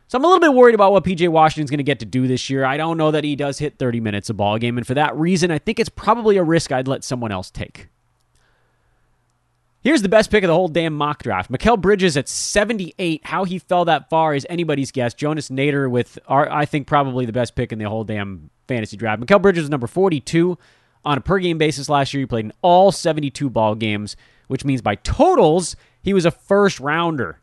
[0.07, 2.25] So I'm a little bit worried about what PJ Washington's going to get to do
[2.25, 2.63] this year.
[2.63, 5.13] I don't know that he does hit 30 minutes a ball game, and for that
[5.17, 7.89] reason, I think it's probably a risk I'd let someone else take.
[9.85, 11.51] Here's the best pick of the whole damn mock draft.
[11.51, 13.21] Mikal Bridges at 78.
[13.23, 15.13] How he fell that far is anybody's guess.
[15.13, 18.97] Jonas Nader with, our, I think, probably the best pick in the whole damn fantasy
[18.97, 19.21] draft.
[19.21, 20.57] Mikal Bridges was number 42
[21.05, 22.21] on a per game basis last year.
[22.21, 24.15] He played in all 72 ball games,
[24.47, 27.39] which means by totals, he was a first rounder.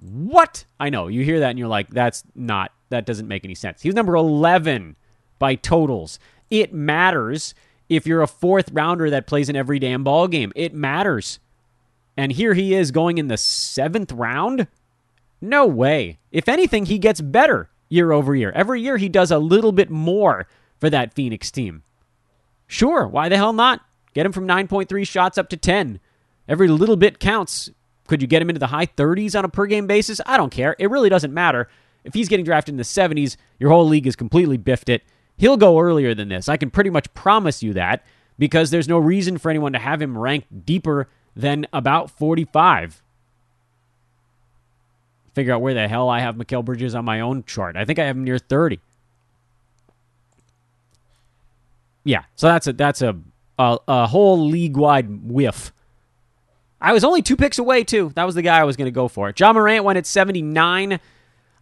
[0.00, 0.64] What?
[0.80, 1.08] I know.
[1.08, 3.82] You hear that and you're like, that's not, that doesn't make any sense.
[3.82, 4.96] He was number 11
[5.38, 6.18] by totals.
[6.48, 7.54] It matters
[7.90, 10.50] if you're a fourth rounder that plays in every damn ball game.
[10.56, 11.40] It matters.
[12.18, 14.66] And here he is going in the seventh round?
[15.40, 16.18] No way.
[16.32, 18.50] If anything, he gets better year over year.
[18.56, 20.48] Every year he does a little bit more
[20.80, 21.84] for that Phoenix team.
[22.66, 23.82] Sure, why the hell not?
[24.14, 26.00] Get him from 9.3 shots up to 10.
[26.48, 27.70] Every little bit counts.
[28.08, 30.20] Could you get him into the high 30s on a per game basis?
[30.26, 30.74] I don't care.
[30.80, 31.68] It really doesn't matter.
[32.02, 35.04] If he's getting drafted in the 70s, your whole league is completely biffed it.
[35.36, 36.48] He'll go earlier than this.
[36.48, 38.04] I can pretty much promise you that
[38.40, 43.02] because there's no reason for anyone to have him ranked deeper than about 45.
[45.32, 47.76] Figure out where the hell I have Mikal Bridges on my own chart.
[47.76, 48.80] I think I have him near 30.
[52.04, 53.16] Yeah, so that's a that's a
[53.58, 55.72] a, a whole league wide whiff
[56.80, 58.12] I was only two picks away, too.
[58.14, 59.32] That was the guy I was going to go for.
[59.36, 61.00] Ja Morant went at 79.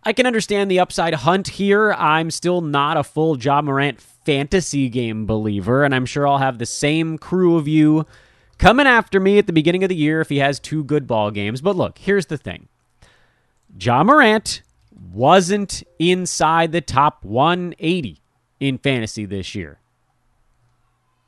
[0.03, 1.93] I can understand the upside hunt here.
[1.95, 6.59] I'm still not a full Ja Morant fantasy game believer, and I'm sure I'll have
[6.59, 8.07] the same crew of you
[8.59, 11.31] coming after me at the beginning of the year if he has two good ball
[11.31, 11.61] games.
[11.61, 12.69] But look, here's the thing
[13.79, 14.62] Ja Morant
[15.12, 18.21] wasn't inside the top 180
[18.61, 19.79] in fantasy this year.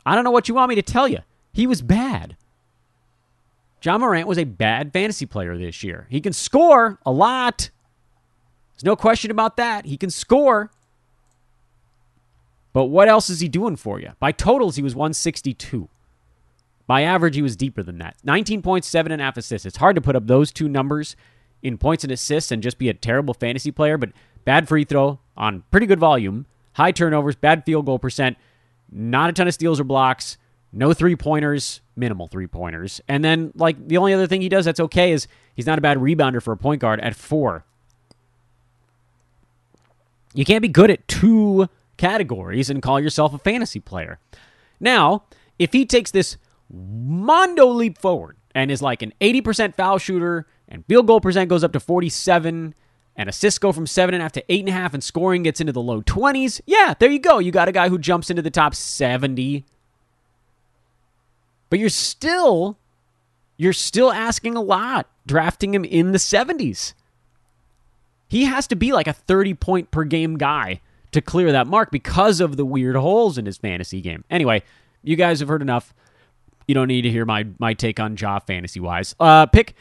[0.06, 1.18] I don't know what you want me to tell you.
[1.52, 2.36] He was bad.
[3.82, 6.06] Ja Morant was a bad fantasy player this year.
[6.10, 7.70] He can score a lot.
[8.74, 9.86] There's no question about that.
[9.86, 10.70] He can score.
[12.72, 14.12] But what else is he doing for you?
[14.20, 15.88] By totals, he was 162.
[16.88, 18.16] By average, he was deeper than that.
[18.26, 19.66] 19.7 and a half assists.
[19.66, 21.16] It's hard to put up those two numbers
[21.62, 24.10] in points and assists and just be a terrible fantasy player, but
[24.46, 28.38] bad free throw on pretty good volume, high turnovers, bad field goal percent,
[28.90, 30.38] not a ton of steals or blocks,
[30.72, 33.02] No three pointers, minimal three pointers.
[33.06, 35.82] And then, like, the only other thing he does that's okay is he's not a
[35.82, 37.64] bad rebounder for a point guard at four.
[40.32, 44.18] You can't be good at two categories and call yourself a fantasy player.
[44.80, 45.24] Now,
[45.58, 46.38] if he takes this
[46.70, 51.64] mondo leap forward and is like an 80% foul shooter and field goal percent goes
[51.64, 52.74] up to 47
[53.16, 56.94] and assists go from 7.5 to 8.5 and scoring gets into the low 20s, yeah,
[56.98, 57.38] there you go.
[57.38, 59.64] You got a guy who jumps into the top 70
[61.70, 62.78] but you're still
[63.56, 66.94] you're still asking a lot drafting him in the 70s.
[68.28, 70.80] He has to be like a 30 point per game guy
[71.12, 74.24] to clear that mark because of the weird holes in his fantasy game.
[74.30, 74.62] Anyway,
[75.02, 75.94] you guys have heard enough.
[76.68, 79.16] You don't need to hear my my take on Ja fantasy wise.
[79.18, 79.74] Uh, pick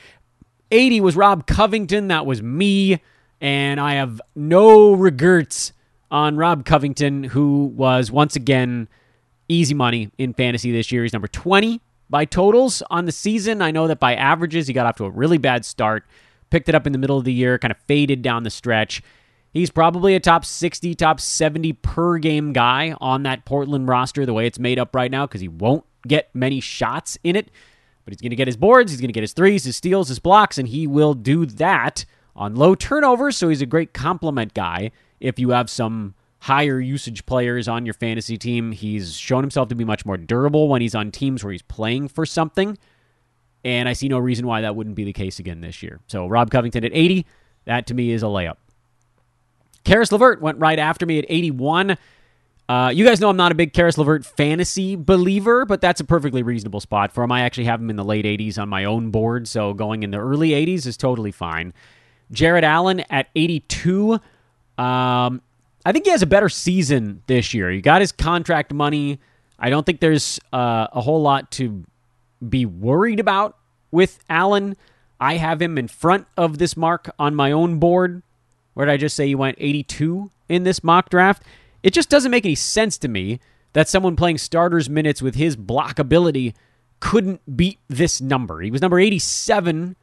[0.71, 2.07] 80 was Rob Covington.
[2.07, 3.01] That was me,
[3.39, 5.73] and I have no regrets
[6.09, 8.87] on Rob Covington, who was once again
[9.49, 11.03] easy money in fantasy this year.
[11.03, 13.61] He's number 20 by totals on the season.
[13.61, 16.05] I know that by averages, he got off to a really bad start,
[16.49, 19.01] picked it up in the middle of the year, kind of faded down the stretch.
[19.53, 24.33] He's probably a top 60, top 70 per game guy on that Portland roster, the
[24.33, 27.51] way it's made up right now, because he won't get many shots in it.
[28.05, 30.07] But he's going to get his boards, he's going to get his threes, his steals,
[30.07, 33.35] his blocks, and he will do that on low turnovers.
[33.35, 37.93] So he's a great complement guy if you have some higher usage players on your
[37.93, 38.71] fantasy team.
[38.71, 42.07] He's shown himself to be much more durable when he's on teams where he's playing
[42.07, 42.77] for something.
[43.65, 45.99] And I see no reason why that wouldn't be the case again this year.
[46.07, 47.25] So Rob Covington at 80,
[47.65, 48.57] that to me is a layup.
[49.83, 51.97] Caris LeVert went right after me at 81.
[52.69, 56.03] Uh, you guys know I'm not a big Caris LeVert fantasy believer, but that's a
[56.03, 57.31] perfectly reasonable spot for him.
[57.31, 60.11] I actually have him in the late 80s on my own board, so going in
[60.11, 61.73] the early 80s is totally fine.
[62.31, 64.13] Jarrett Allen at 82.
[64.13, 65.41] Um,
[65.85, 67.71] I think he has a better season this year.
[67.71, 69.19] He got his contract money.
[69.57, 71.85] I don't think there's uh, a whole lot to
[72.47, 73.57] be worried about
[73.91, 74.75] with Allen.
[75.21, 78.21] I have him in front of this mark on my own board.
[78.73, 81.43] Where did I just say he went 82 in this mock draft?
[81.87, 83.39] It just doesn't make any sense to me
[83.71, 86.53] that someone playing starters minutes with his block ability
[86.99, 88.59] couldn't beat this number.
[88.59, 89.95] He was number 87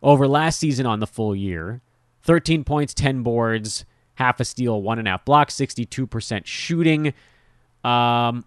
[0.00, 1.80] over last season on the full year
[2.22, 7.12] 13 points, 10 boards half a steal, one and a half blocks, 62% shooting.
[7.82, 8.44] Um,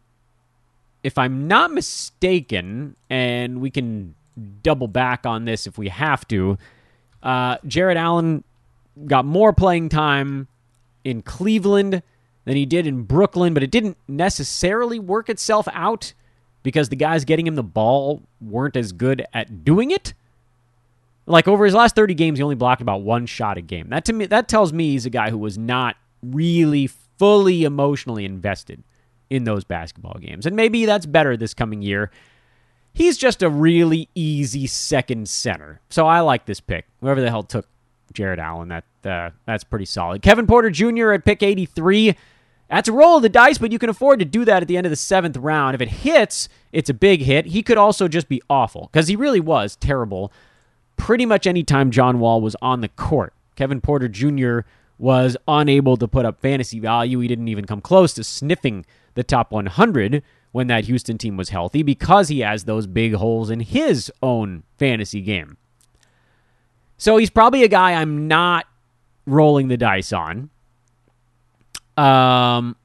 [1.03, 4.15] if I'm not mistaken, and we can
[4.63, 6.57] double back on this if we have to,
[7.21, 8.45] uh, Jarrett Allen
[9.07, 10.47] got more playing time
[11.03, 12.01] in Cleveland
[12.47, 16.13] than he did in Brooklyn, but it didn't necessarily work itself out
[16.63, 20.13] because the guys getting him the ball weren't as good at doing it.
[21.25, 23.89] Like over his last 30 games, he only blocked about one shot a game.
[23.89, 28.23] That to me, that tells me he's a guy who was not really fully emotionally
[28.23, 28.81] invested
[29.29, 30.45] in those basketball games.
[30.45, 32.11] And maybe that's better this coming year.
[32.93, 35.81] He's just a really easy second center.
[35.89, 36.85] So I like this pick.
[37.01, 37.67] Whoever the hell took
[38.13, 40.21] Jarrett Allen, that uh, that's pretty solid.
[40.21, 41.11] Kevin Porter Jr.
[41.11, 42.15] at pick 83.
[42.69, 44.75] That's a roll of the dice, but you can afford to do that at the
[44.75, 45.75] end of the seventh round.
[45.75, 47.47] If it hits, it's a big hit.
[47.47, 50.31] He could also just be awful because he really was terrible
[50.97, 53.33] pretty much any time John Wall was on the court.
[53.55, 54.59] Kevin Porter Jr.
[54.97, 57.19] was unable to put up fantasy value.
[57.19, 61.49] He didn't even come close to sniffing the top 100 when that Houston team was
[61.49, 65.57] healthy because he has those big holes in his own fantasy game.
[66.97, 68.65] So he's probably a guy I'm not
[69.25, 70.49] rolling the dice on.
[71.97, 72.75] Um,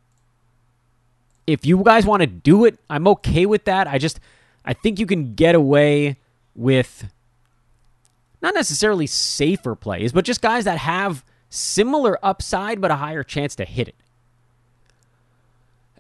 [1.47, 3.87] if you guys want to do it, I'm okay with that.
[3.87, 4.21] I just
[4.65, 6.19] I think you can get away
[6.55, 7.11] with
[8.41, 13.55] not necessarily safer plays, but just guys that have similar upside but a higher chance
[13.57, 13.97] to hit it.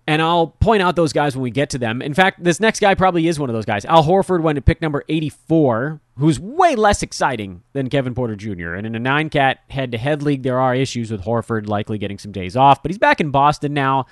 [0.06, 2.02] And I'll point out those guys when we get to them.
[2.02, 3.84] In fact, this next guy probably is one of those guys.
[3.84, 8.74] Al Horford went to pick number 84, who's way less exciting than Kevin Porter Jr.
[8.74, 11.98] And in a nine cat head to head league, there are issues with Horford likely
[11.98, 14.06] getting some days off, but he's back in Boston now.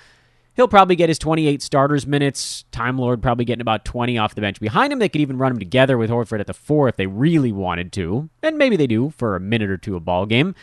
[0.53, 2.65] He'll probably get his 28 starters minutes.
[2.71, 4.99] Time Lord probably getting about 20 off the bench behind him.
[4.99, 7.93] They could even run him together with Horford at the four if they really wanted
[7.93, 8.29] to.
[8.43, 10.55] And maybe they do for a minute or two a ball game.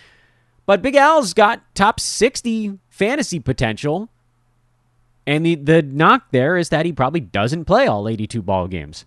[0.66, 4.10] But Big Al's got top 60 fantasy potential.
[5.28, 9.04] And the, the knock there is that he probably doesn't play all 82 ball games.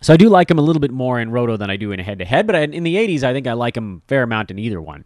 [0.00, 1.98] So I do like him a little bit more in Roto than I do in
[1.98, 4.60] head to head, but in the 80s, I think I like him fair amount in
[4.60, 5.04] either one.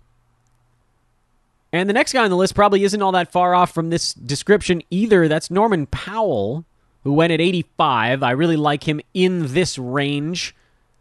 [1.73, 4.13] And the next guy on the list probably isn't all that far off from this
[4.13, 5.27] description either.
[5.27, 6.67] That's Norman Powell,
[7.03, 8.23] who went at 85.
[8.23, 10.55] I really like him in this range.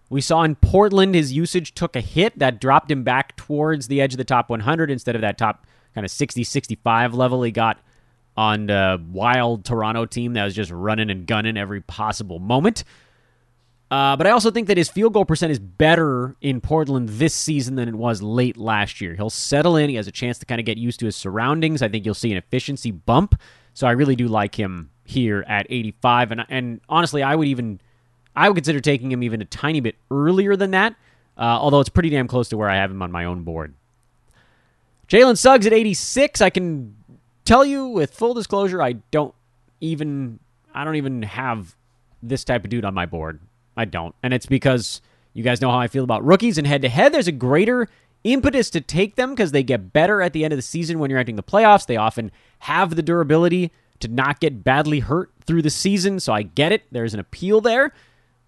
[0.10, 4.00] We saw in Portland his usage took a hit that dropped him back towards the
[4.00, 7.52] edge of the top 100 instead of that top kind of 60 65 level he
[7.52, 7.80] got
[8.38, 12.84] on the wild Toronto team that was just running and gunning every possible moment.
[13.91, 17.34] Uh, but I also think that his field goal percent is better in Portland this
[17.34, 19.15] season than it was late last year.
[19.15, 19.89] He'll settle in.
[19.89, 21.82] He has a chance to kind of get used to his surroundings.
[21.82, 23.39] I think you'll see an efficiency bump.
[23.73, 26.32] So I really do like him here at 85.
[26.32, 27.82] And and honestly, I would even
[28.36, 30.95] I would consider taking him even a tiny bit earlier than that.
[31.36, 33.73] Uh, although it's pretty damn close to where I have him on my own board.
[35.10, 36.41] Jalen Suggs at 86.
[36.41, 36.95] I can
[37.43, 39.34] tell you with full disclosure, I don't
[39.82, 40.39] even
[40.74, 41.76] I don't even have
[42.22, 43.39] this type of dude on my board.
[43.76, 44.13] I don't.
[44.22, 45.02] And it's because
[45.34, 47.13] you guys know how I feel about rookies and head to head.
[47.13, 47.88] There's a greater
[48.24, 51.10] impetus to take them because they get better at the end of the season when
[51.10, 51.88] you're entering the playoffs.
[51.88, 56.19] They often have the durability to not get badly hurt through the season.
[56.19, 56.84] So I get it.
[56.91, 57.93] There's an appeal there.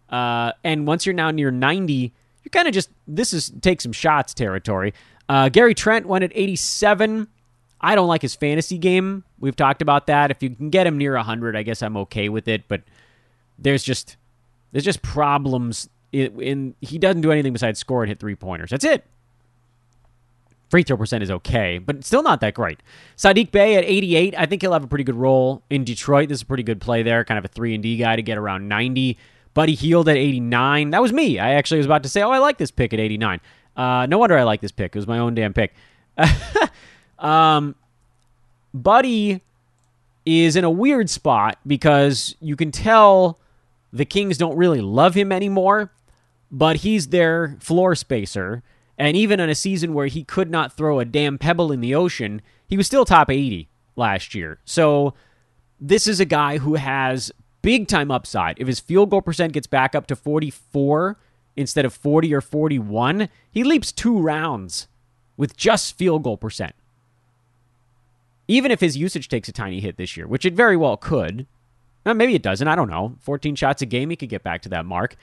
[0.10, 3.94] Uh, and once you're now near 90, you're kind of just, this is take some
[3.94, 4.94] shots territory.
[5.32, 7.26] Uh, Gary Trent went at 87.
[7.80, 9.24] I don't like his fantasy game.
[9.40, 10.30] We've talked about that.
[10.30, 12.68] If you can get him near 100, I guess I'm okay with it.
[12.68, 12.82] But
[13.58, 14.18] there's just
[14.74, 18.72] there's just problems in, in he doesn't do anything besides score and hit three pointers.
[18.72, 19.06] That's it.
[20.70, 22.84] Free throw percent is okay, but still not that great.
[23.16, 24.36] Sadiq Bey at 88.
[24.38, 26.28] I think he'll have a pretty good role in Detroit.
[26.28, 27.24] This is a pretty good play there.
[27.24, 29.18] Kind of a three and D guy to get around 90.
[29.54, 30.90] Buddy Hield at 89.
[30.90, 31.40] That was me.
[31.40, 33.40] I actually was about to say, oh, I like this pick at 89.
[33.82, 34.96] Uh, no wonder I like this pick.
[34.96, 35.74] It was my own damn pick.
[37.20, 37.74] um,
[38.76, 39.42] Buddy
[40.24, 43.40] is in a weird spot because you can tell
[43.92, 45.92] the Kings don't really love him anymore,
[46.52, 48.62] but he's their floor spacer.
[49.00, 51.96] And even in a season where he could not throw a damn pebble in the
[51.96, 54.60] ocean, he was still top 80 last year.
[54.64, 55.16] So
[55.80, 57.32] this is a guy who has
[57.64, 58.60] big time upside.
[58.60, 61.18] If his field goal percent gets back up to 44
[61.56, 64.88] instead of 40 or 41, he leaps two rounds
[65.38, 66.76] with just field goal percent.
[68.48, 71.46] Even if his usage takes a tiny hit this year, which it very well could,
[72.06, 72.68] uh, maybe it doesn't.
[72.68, 73.16] I don't know.
[73.22, 75.16] 14 shots a game, he could get back to that mark.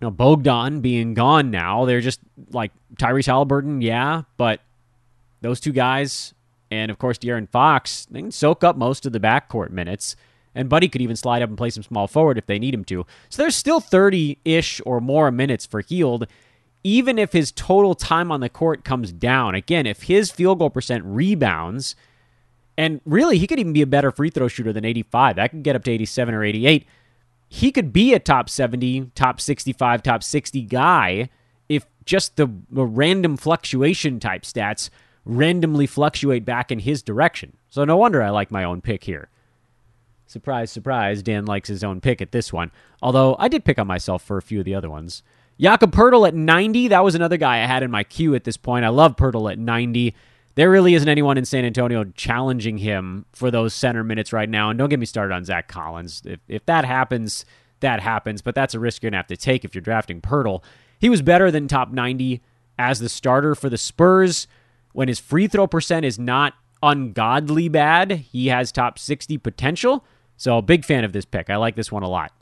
[0.00, 4.60] You know, Bogdan being gone now, they're just like Tyrese Halliburton, yeah, but
[5.42, 6.34] those two guys,
[6.70, 10.16] and of course De'Aaron Fox, they can soak up most of the backcourt minutes.
[10.54, 12.84] And Buddy could even slide up and play some small forward if they need him
[12.84, 13.06] to.
[13.30, 16.26] So there's still 30 ish or more minutes for Hield,
[16.84, 19.54] even if his total time on the court comes down.
[19.54, 21.96] Again, if his field goal percent rebounds,
[22.76, 25.36] and really, he could even be a better free throw shooter than 85.
[25.36, 26.86] That could get up to 87 or 88.
[27.48, 31.28] He could be a top 70, top 65, top 60 guy
[31.68, 34.88] if just the, the random fluctuation type stats
[35.24, 37.56] randomly fluctuate back in his direction.
[37.68, 39.28] So no wonder I like my own pick here.
[40.32, 42.70] Surprise, surprise, Dan likes his own pick at this one.
[43.00, 45.22] Although I did pick on myself for a few of the other ones.
[45.60, 46.88] Jakob Poeltl at 90.
[46.88, 48.84] That was another guy I had in my queue at this point.
[48.84, 50.14] I love Poeltl at 90
[50.54, 54.70] there really isn't anyone in San Antonio challenging him for those center minutes right now.
[54.70, 56.22] And don't get me started on Zach Collins.
[56.24, 57.44] If, if that happens,
[57.80, 58.42] that happens.
[58.42, 60.62] But that's a risk you're going to have to take if you're drafting Poeltl.
[60.98, 62.42] He was better than top 90
[62.78, 64.46] as the starter for the Spurs
[64.92, 68.10] when his free throw percent is not ungodly bad.
[68.10, 70.04] He has top 60 potential.
[70.42, 71.50] So, big fan of this pick.
[71.50, 72.32] I like this one a lot.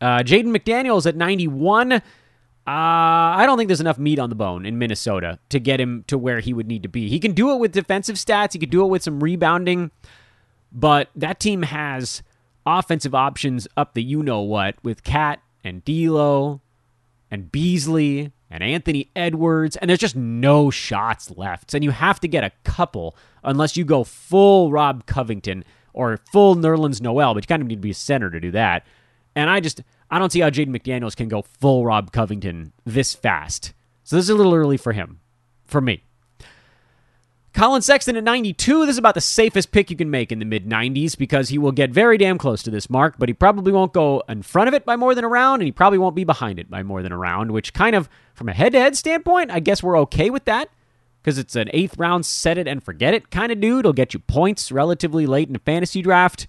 [0.00, 1.92] Uh, Jaden McDaniels at 91.
[1.92, 2.00] Uh,
[2.66, 6.18] I don't think there's enough meat on the bone in Minnesota to get him to
[6.18, 7.08] where he would need to be.
[7.08, 9.92] He can do it with defensive stats, he could do it with some rebounding,
[10.72, 12.24] but that team has
[12.66, 16.62] offensive options up the you know what with KAT and D'Lo
[17.30, 21.74] and Beasley and Anthony Edwards, and there's just no shots left.
[21.74, 25.64] And you have to get a couple unless you go full Rob Covington
[25.96, 28.52] or full Nerlens Noel, but you kind of need to be a center to do
[28.52, 28.86] that.
[29.34, 33.14] And I just I don't see how Jaden McDaniels can go full Rob Covington this
[33.14, 33.72] fast.
[34.04, 35.20] So this is a little early for him,
[35.64, 36.04] for me.
[37.52, 38.84] Collin Sexton at 92.
[38.84, 41.56] This is about the safest pick you can make in the mid 90s because he
[41.56, 44.68] will get very damn close to this mark, but he probably won't go in front
[44.68, 46.82] of it by more than a round, and he probably won't be behind it by
[46.82, 49.82] more than a round, which kind of, from a head to head standpoint, I guess
[49.82, 50.68] we're okay with that
[51.26, 53.80] because it's an eighth round set it and forget it kind of dude.
[53.80, 56.46] It'll get you points relatively late in a fantasy draft.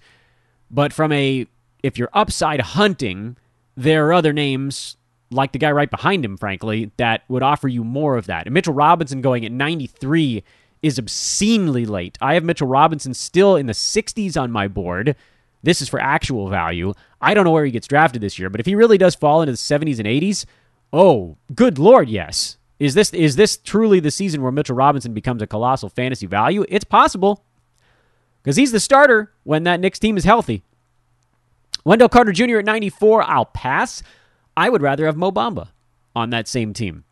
[0.70, 1.48] But from a,
[1.82, 3.36] if you're upside hunting,
[3.76, 4.96] there are other names
[5.32, 8.46] like the guy right behind him, frankly, that would offer you more of that.
[8.46, 10.44] And Mitchell Robinson going at 93
[10.80, 12.16] is obscenely late.
[12.20, 15.16] I have Mitchell Robinson still in the 60s on my board.
[15.60, 16.94] This is for actual value.
[17.20, 19.42] I don't know where he gets drafted this year, but if he really does fall
[19.42, 20.44] into the 70s and 80s,
[20.92, 22.57] oh, good lord, yes.
[22.78, 26.64] Is this is this truly the season where Mitchell Robinson becomes a colossal fantasy value?
[26.68, 27.44] It's possible.
[28.42, 30.62] Because he's the starter when that Knicks team is healthy.
[31.84, 32.58] Wendell Carter Jr.
[32.58, 34.02] at 94, I'll pass.
[34.56, 35.68] I would rather have Mo Bamba
[36.14, 37.04] on that same team.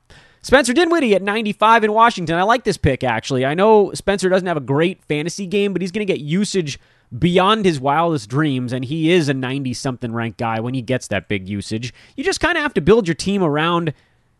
[0.43, 2.37] Spencer Dinwiddie at 95 in Washington.
[2.37, 3.45] I like this pick, actually.
[3.45, 6.79] I know Spencer doesn't have a great fantasy game, but he's going to get usage
[7.17, 11.09] beyond his wildest dreams, and he is a 90 something ranked guy when he gets
[11.09, 11.93] that big usage.
[12.17, 13.93] You just kind of have to build your team around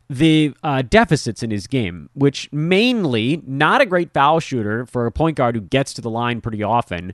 [0.09, 5.13] the uh, deficits in his game, which mainly not a great foul shooter for a
[5.13, 7.13] point guard who gets to the line pretty often,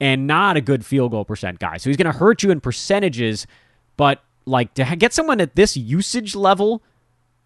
[0.00, 1.76] and not a good field goal percent guy.
[1.76, 3.46] So he's going to hurt you in percentages,
[3.96, 6.82] but like to get someone at this usage level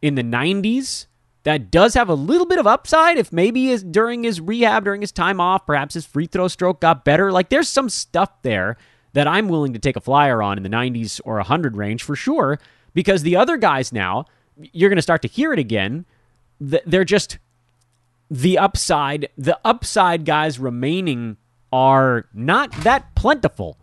[0.01, 1.07] in the 90s
[1.43, 5.01] that does have a little bit of upside if maybe is during his rehab during
[5.01, 8.77] his time off perhaps his free throw stroke got better like there's some stuff there
[9.13, 12.17] that I'm willing to take a flyer on in the 90s or 100 range for
[12.17, 12.59] sure
[12.95, 14.27] because the other guys now
[14.57, 16.05] you're going to start to hear it again
[16.61, 17.39] they're just
[18.31, 21.37] the upside the upside guys remaining
[21.73, 23.77] are not that plentiful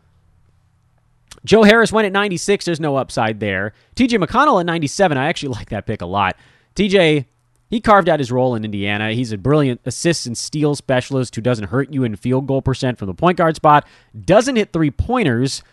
[1.45, 2.65] Joe Harris went at 96.
[2.65, 3.73] There's no upside there.
[3.95, 5.17] TJ McConnell at 97.
[5.17, 6.37] I actually like that pick a lot.
[6.75, 7.25] TJ,
[7.69, 9.13] he carved out his role in Indiana.
[9.13, 12.97] He's a brilliant assists and steal specialist who doesn't hurt you in field goal percent
[12.97, 13.87] from the point guard spot,
[14.25, 15.63] doesn't hit three pointers,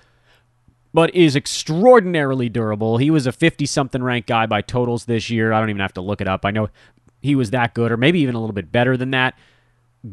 [0.93, 2.97] but is extraordinarily durable.
[2.97, 5.53] He was a 50 something ranked guy by totals this year.
[5.53, 6.45] I don't even have to look it up.
[6.45, 6.68] I know
[7.20, 9.34] he was that good, or maybe even a little bit better than that.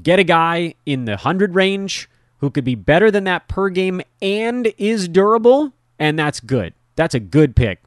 [0.04, 2.10] Get a guy in the 100 range
[2.40, 6.74] who could be better than that per game and is durable, and that's good.
[6.96, 7.82] That's a good pick.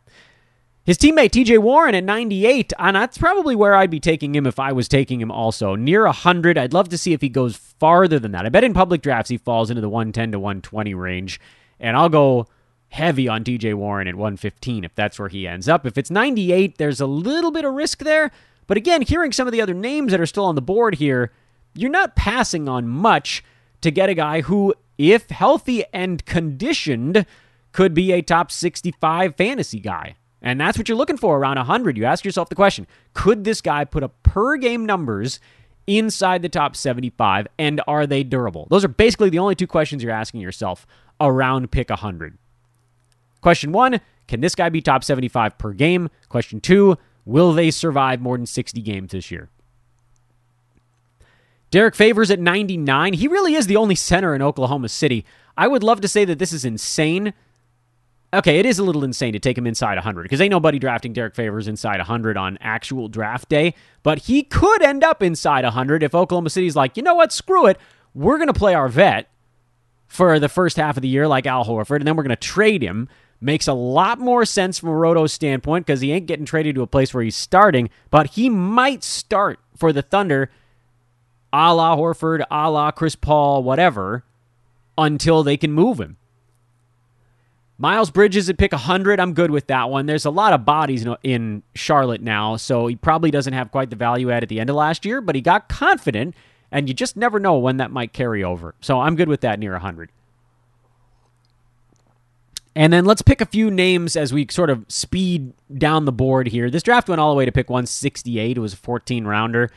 [0.85, 4.59] His teammate TJ Warren at 98, and that's probably where I'd be taking him if
[4.59, 5.77] I was taking him also.
[5.77, 6.57] Near 100.
[6.57, 8.47] I'd love to see if he goes farther than that.
[8.47, 11.39] I bet in public drafts he falls into the 110 to 120 range,
[11.79, 12.49] and I'll go
[12.91, 15.87] heavy on TJ Warren at 115 if that's where he ends up.
[15.87, 18.31] If it's 98, there's a little bit of risk there.
[18.67, 21.33] But again, hearing some of the other names that are still on the board here,
[21.75, 23.43] you're not passing on much
[23.81, 27.27] to get a guy who, if healthy and conditioned,
[27.73, 30.17] could be a top 65 fantasy guy.
[30.43, 31.97] And that's what you're looking for around 100.
[31.97, 35.39] You ask yourself the question could this guy put up per game numbers
[35.87, 38.67] inside the top 75 and are they durable?
[38.71, 40.87] Those are basically the only two questions you're asking yourself
[41.21, 42.39] around pick 100.
[43.41, 46.09] Question one Can this guy be top 75 per game?
[46.29, 49.51] Question two Will they survive more than 60 games this year?
[51.71, 53.13] Derrick Favors at 99.
[53.13, 55.25] He really is the only center in Oklahoma City.
[55.57, 57.33] I would love to say that this is insane.
[58.33, 61.13] Okay, it is a little insane to take him inside 100 because ain't nobody drafting
[61.13, 63.75] Derrick Favors inside 100 on actual draft day.
[64.03, 67.67] But he could end up inside 100 if Oklahoma City's like, you know what, screw
[67.67, 67.79] it.
[68.15, 69.29] We're going to play our vet
[70.09, 72.37] for the first half of the year, like Al Horford, and then we're going to
[72.37, 73.09] trade him.
[73.41, 76.83] Makes a lot more sense from a Roto standpoint because he ain't getting traded to
[76.83, 80.51] a place where he's starting, but he might start for the Thunder
[81.53, 84.25] a la Horford, a la Chris Paul, whatever,
[84.97, 86.17] until they can move him.
[87.79, 89.19] Miles Bridges at pick 100.
[89.19, 90.05] I'm good with that one.
[90.05, 93.97] There's a lot of bodies in Charlotte now, so he probably doesn't have quite the
[93.97, 96.35] value add at the end of last year, but he got confident,
[96.71, 98.75] and you just never know when that might carry over.
[98.83, 100.13] So I'm good with that near 100.
[102.77, 106.47] And then let's pick a few names as we sort of speed down the board
[106.47, 106.71] here.
[106.71, 108.57] This draft went all the way to pick 168.
[108.57, 109.71] It was a 14 rounder.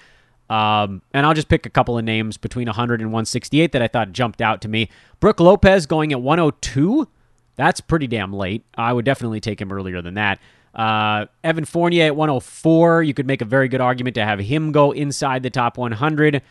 [0.49, 3.87] Um, and I'll just pick a couple of names between 100 and 168 that I
[3.87, 4.89] thought jumped out to me.
[5.19, 7.07] Brook Lopez going at 102.
[7.55, 8.63] That's pretty damn late.
[8.75, 10.39] I would definitely take him earlier than that.
[10.75, 13.03] Uh, Evan Fournier at 104.
[13.03, 16.41] You could make a very good argument to have him go inside the top 100.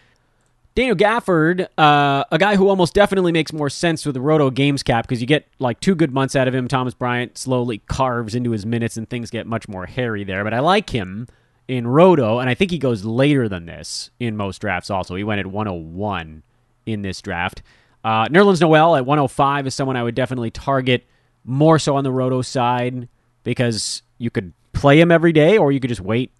[0.74, 4.82] Daniel Gafford, uh, a guy who almost definitely makes more sense with the Roto Games
[4.82, 6.66] cap because you get like two good months out of him.
[6.66, 10.54] Thomas Bryant slowly carves into his minutes and things get much more hairy there, but
[10.54, 11.28] I like him
[11.68, 15.14] in Roto, and I think he goes later than this in most drafts also.
[15.14, 16.42] He went at 101
[16.86, 17.62] in this draft.
[18.02, 21.06] Uh, Nerlens Noel at 105 is someone I would definitely target
[21.44, 23.08] more so on the Roto side
[23.44, 26.32] because you could play him every day or you could just wait,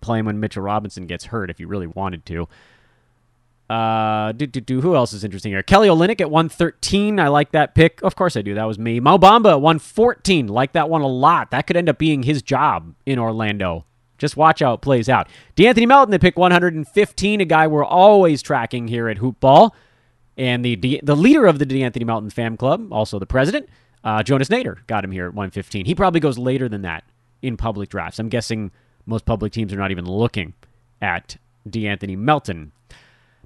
[0.00, 2.48] play him when Mitchell Robinson gets hurt if you really wanted to.
[3.70, 5.62] Uh, do, do, do, who else is interesting here?
[5.62, 7.20] Kelly Olynyk at 113.
[7.20, 8.02] I like that pick.
[8.02, 8.52] Of course I do.
[8.54, 8.98] That was me.
[8.98, 10.48] Mo Bamba at 114.
[10.48, 11.52] Like that one a lot.
[11.52, 13.84] That could end up being his job in Orlando.
[14.18, 15.28] Just watch how it plays out.
[15.54, 19.70] De'Anthony Melton, they pick 115, a guy we're always tracking here at Hoopball.
[20.36, 23.68] And the the leader of the De'Anthony Melton fan club, also the president,
[24.02, 25.86] uh, Jonas Nader, got him here at 115.
[25.86, 27.04] He probably goes later than that
[27.40, 28.18] in public drafts.
[28.18, 28.72] I'm guessing
[29.06, 30.54] most public teams are not even looking
[31.00, 31.36] at
[31.68, 32.72] De'Anthony Melton.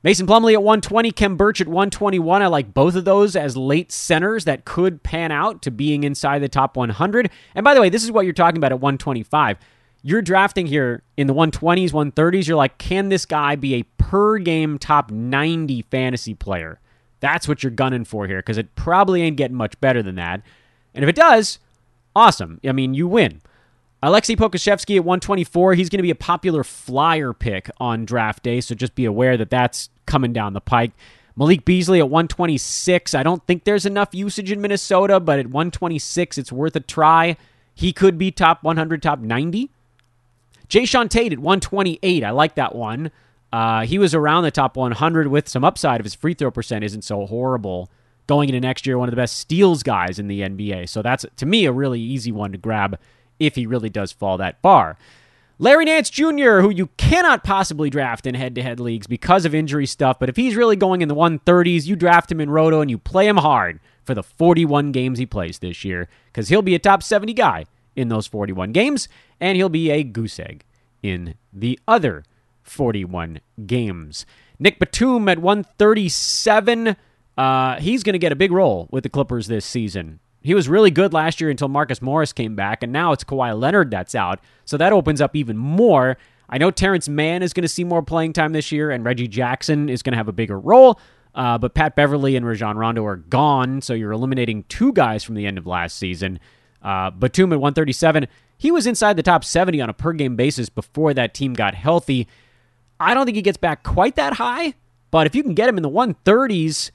[0.05, 2.43] Mason Plumlee at 120, Khem Birch at 121.
[2.43, 6.39] I like both of those as late centers that could pan out to being inside
[6.41, 7.31] the top 100.
[7.57, 9.59] And by the way, this is what you're talking about at 125
[10.07, 12.47] you're drafting here in the 120s, 130s.
[12.47, 16.79] You're like, can this guy be a per game top 90 fantasy player?
[17.21, 20.43] That's what you're gunning for here because it probably ain't getting much better than that.
[20.95, 21.59] And if it does,
[22.15, 22.61] awesome.
[22.63, 23.41] I mean, you win.
[24.03, 25.73] Aleksej Pokusevski at 124.
[25.73, 29.39] He's going to be a popular flyer pick on draft day, so just be aware
[29.39, 30.93] that that's coming down the pike.
[31.37, 33.15] Malik Beasley at 126.
[33.15, 37.37] I don't think there's enough usage in Minnesota, but at 126, it's worth a try.
[37.75, 39.71] He could be top 100, top 90.
[40.69, 42.25] Jae'Sean Tate at 128.
[42.25, 43.11] I like that one.
[43.53, 46.85] Uh, he was around the top 100 with some upside if his free throw percent
[46.85, 47.91] isn't so horrible.
[48.27, 50.89] Going into next year, one of the best steals guys in the NBA.
[50.89, 52.99] So that's, to me, a really easy one to grab
[53.39, 54.97] if he really does fall that far.
[55.59, 59.55] Larry Nance Jr., who you cannot possibly draft in head to head leagues because of
[59.55, 62.81] injury stuff, but if he's really going in the 130s, you draft him in Roto
[62.81, 66.61] and you play him hard for the 41 games he plays this year because he'll
[66.61, 69.09] be a top 70 guy in those 41 games,
[69.41, 70.65] and he'll be a goose egg
[71.05, 72.25] in the other
[72.65, 74.27] 41 games.
[74.59, 76.97] Nic Batum at 137.
[77.39, 80.19] Uh, he's going to get a big role with the Clippers this season.
[80.45, 83.59] He was really good last year until Marcus Morris came back, and now it's Kawhi
[83.59, 84.41] Leonard that's out.
[84.67, 86.19] So that opens up even more.
[86.51, 89.27] I know Terance Mann is going to see more playing time this year, and Reggie
[89.27, 91.01] Jackson is going to have a bigger role.
[91.35, 95.35] Uh, but Pat Beverley and Rajon Rondo are gone, so you're eliminating two guys from
[95.35, 96.39] the end of last season.
[96.83, 98.29] Uh, Batum at 137,
[98.59, 101.75] he was inside the top 70 on a per game basis before that team got
[101.75, 102.29] healthy.
[103.01, 104.75] I don't think he gets back quite that high,
[105.11, 106.91] but if you can get him in the 130s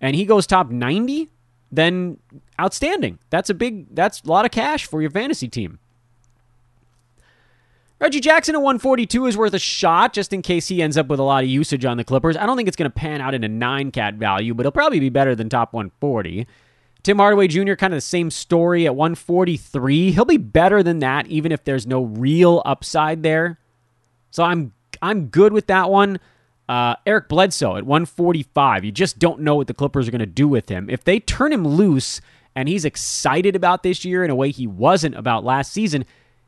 [0.00, 1.28] and he goes top 90,
[1.70, 2.18] then
[2.60, 3.18] outstanding.
[3.30, 5.78] That's a big that's a lot of cash for your fantasy team.
[8.00, 11.20] Reggie Jackson at 142 is worth a shot just in case he ends up with
[11.20, 12.36] a lot of usage on the Clippers.
[12.36, 14.72] I don't think it's going to pan out into a 9 cat value, but he'll
[14.72, 16.46] probably be better than top 140.
[17.04, 20.10] Tim Hardaway Jr., kind of the same story at 143.
[20.10, 23.58] He'll be better than that, even if there's no real upside there.
[24.30, 26.18] So I'm I'm good with that one.
[26.68, 28.84] Uh, Eric Bledsoe at 145.
[28.84, 30.88] You just don't know what the Clippers are going to do with him.
[30.88, 32.20] If they turn him loose
[32.54, 36.04] and he's excited about this year in a way he wasn't about last season,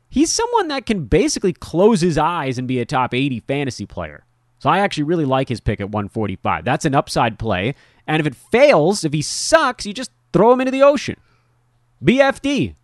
[0.09, 4.25] he's someone that can basically close his eyes and be a top 80 fantasy player.
[4.59, 6.65] So I actually really like his pick at 145.
[6.65, 7.75] That's an upside play.
[8.07, 11.17] And if it fails, if he sucks, you just throw him into the ocean.
[12.03, 12.75] BFD.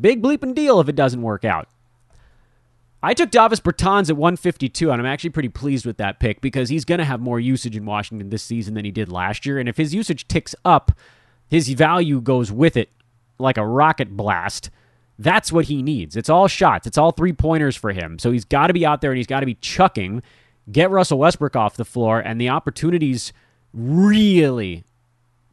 [0.00, 1.68] Big bleeping deal if it doesn't work out.
[3.02, 6.68] I took Davis Bertans at 152, and I'm actually pretty pleased with that pick because
[6.68, 9.58] he's going to have more usage in Washington this season than he did last year.
[9.58, 10.92] And if his usage ticks up,
[11.50, 12.90] his value goes with it
[13.38, 14.70] like a rocket blast.
[15.18, 16.16] That's what he needs.
[16.16, 18.18] It's all shots, it's all three pointers for him.
[18.18, 20.22] So he's got to be out there and he's got to be chucking,
[20.70, 23.32] get Russell Westbrook off the floor, and the opportunities
[23.74, 24.84] really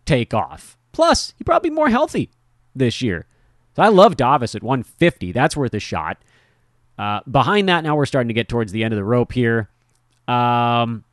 [0.05, 0.77] take off.
[0.91, 2.29] Plus, he probably more healthy
[2.75, 3.25] this year.
[3.75, 5.31] So I love Davis at 150.
[5.31, 6.17] That's worth a shot.
[6.97, 9.69] Uh, behind that, now we're starting to get towards the end of the rope here.
[10.27, 11.03] Um,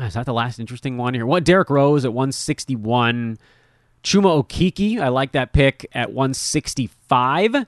[0.00, 1.26] is that the last interesting one here?
[1.26, 3.38] What Derrick Rose at 161.
[4.02, 7.66] Chuma Okeke, I like that pick at 165.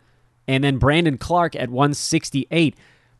[0.49, 2.77] And then Brandon Clarke at 168.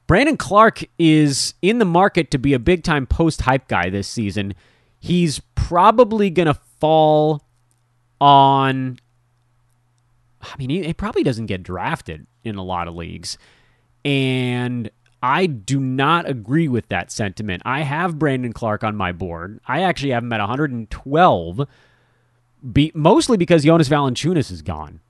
[0.07, 4.07] Brandon Clarke is in the market to be a big time post hype guy this
[4.07, 4.55] season.
[5.01, 7.43] He's probably going to fall
[8.21, 8.99] on.
[10.43, 13.39] I mean, he, he probably doesn't get drafted in a lot of leagues.
[14.05, 14.91] And
[15.23, 17.63] I do not agree with that sentiment.
[17.65, 19.61] I have Brandon Clarke on my board.
[19.67, 21.69] I actually have him at 112,
[22.73, 25.01] be, mostly because Jonas Valanciunas is gone.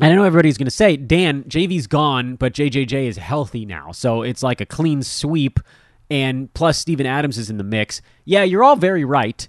[0.00, 3.92] And I know everybody's going to say, Dan, JV's gone, but JJJ is healthy now.
[3.92, 5.58] So it's like a clean sweep.
[6.10, 8.02] And plus, Steven Adams is in the mix.
[8.24, 9.48] Yeah, you're all very right.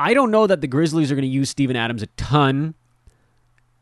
[0.00, 2.74] I don't know that the Grizzlies are going to use Steven Adams a ton.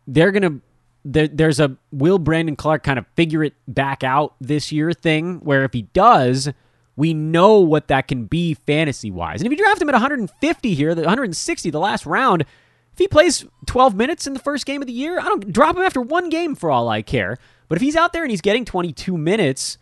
[0.06, 0.60] They're going to
[1.05, 5.40] there, there's a will Brandon Clarke kind of figure it back out this year thing
[5.40, 6.50] where if he does,
[6.96, 9.40] we know what that can be fantasy wise.
[9.40, 13.09] And if you draft him at 150 here, the 160, the last round, if he
[13.09, 16.00] plays 12 minutes in the first game of the year, I don't drop him after
[16.00, 17.38] one game for all I care.
[17.68, 19.78] But if he's out there and he's getting 22 minutes,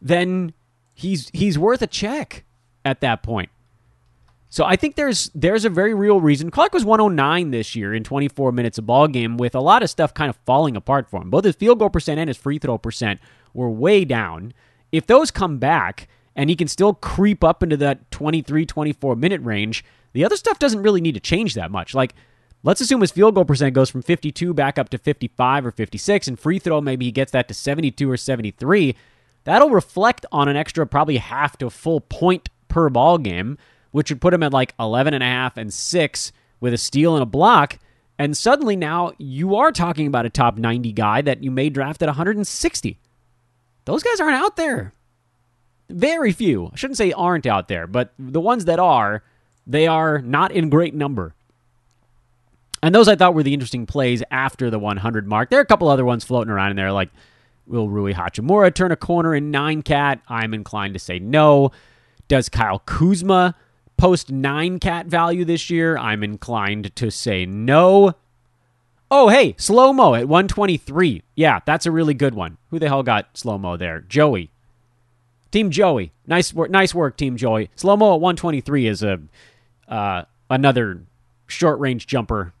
[0.00, 0.52] then
[0.94, 2.44] he's he's worth a check
[2.84, 3.50] at that point.
[4.52, 6.50] So I think there's there's a very real reason.
[6.50, 9.88] Clarke was 109 this year in 24 minutes of ball game with a lot of
[9.88, 11.30] stuff kind of falling apart for him.
[11.30, 13.18] Both his field goal percent and his free throw percent
[13.54, 14.52] were way down.
[14.92, 19.40] If those come back and he can still creep up into that 23 24 minute
[19.40, 21.94] range, the other stuff doesn't really need to change that much.
[21.94, 22.12] Like
[22.62, 26.28] let's assume his field goal percent goes from 52 back up to 55 or 56
[26.28, 28.96] and free throw maybe he gets that to 72 or 73.
[29.44, 33.56] That'll reflect on an extra probably half to full point per ball game
[33.92, 37.14] which would put him at like 11 and a half and 6 with a steal
[37.14, 37.78] and a block.
[38.18, 42.02] And suddenly now you are talking about a top 90 guy that you may draft
[42.02, 42.98] at 160.
[43.84, 44.92] Those guys aren't out there.
[45.88, 46.70] Very few.
[46.72, 49.22] I shouldn't say aren't out there, but the ones that are,
[49.66, 51.34] they are not in great number.
[52.82, 55.50] And those I thought were the interesting plays after the 100 mark.
[55.50, 57.10] There are a couple other ones floating around in there, like
[57.66, 60.20] will Rui Hachimura turn a corner in nine cat?
[60.28, 61.70] I'm inclined to say no.
[62.28, 63.54] Does Kyle Kuzma
[64.02, 65.96] post nine cat value this year?
[65.96, 68.16] I'm inclined to say no.
[69.12, 71.22] Oh, hey, slow mo at 123.
[71.36, 72.58] Yeah, that's a really good one.
[72.70, 74.00] Who the hell got slow mo there?
[74.00, 74.50] Joey.
[75.52, 76.10] Team Joey.
[76.26, 77.70] Nice work, nice work, Team Joey.
[77.76, 79.20] Slow mo at 123 is a
[79.86, 81.02] uh, another
[81.46, 82.52] short range jumper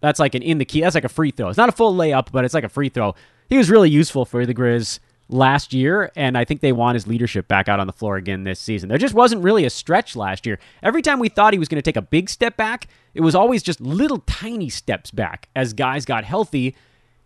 [0.00, 0.82] that's like an in the key.
[0.82, 1.48] That's like a free throw.
[1.48, 3.14] It's not a full layup, but it's like a free throw.
[3.48, 4.98] He was really useful for the Grizz
[5.32, 8.44] last year, and I think they want his leadership back out on the floor again
[8.44, 8.88] this season.
[8.88, 10.58] There just wasn't really a stretch last year.
[10.82, 13.34] Every time we thought he was going to take a big step back, it was
[13.34, 15.48] always just little tiny steps back.
[15.54, 16.74] As guys got healthy,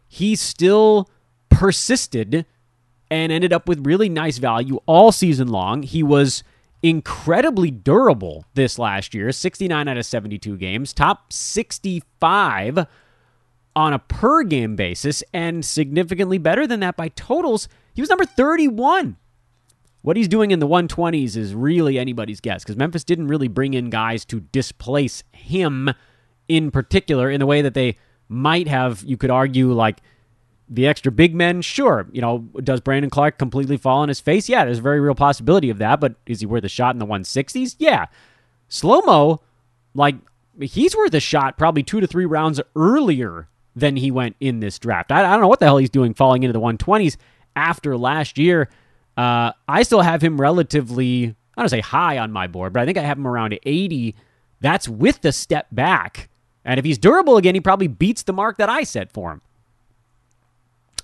[0.07, 1.11] he still
[1.49, 2.47] persisted
[3.11, 5.83] and ended up with really nice value all season long.
[5.83, 6.43] He was
[6.83, 12.87] incredibly durable this last year 69 out of 72 games, top 65
[13.77, 17.69] on a per game basis, and significantly better than that by totals.
[17.95, 19.17] He was number 31.
[20.03, 23.73] What he's doing in the 120s is really anybody's guess because Memphis didn't really bring
[23.73, 25.91] in guys to displace him
[26.49, 27.97] in particular in the way that they
[28.29, 30.03] might have, you could argue, like
[30.69, 32.07] the extra big men, sure.
[32.13, 34.49] You know, does Brandon Clarke completely fall on his face?
[34.49, 36.99] Yeah, there's a very real possibility of that, but is he worth a shot in
[36.99, 37.77] the 160s?
[37.79, 38.07] Yeah.
[38.69, 39.41] Slow mo,
[39.95, 40.17] like,
[40.61, 44.79] he's worth a shot probably two to three rounds earlier than he went in this
[44.79, 45.11] draft.
[45.11, 47.17] I, I don't know what the hell he's doing falling into the 120s
[47.57, 48.69] after last year.
[49.17, 52.87] Uh, I still have him relatively, I don't say high on my board, but I
[52.87, 54.15] think I have him around 80.
[54.61, 56.29] That's with the step back.
[56.65, 59.43] And if he's durable again, he probably beats the mark that I set for him.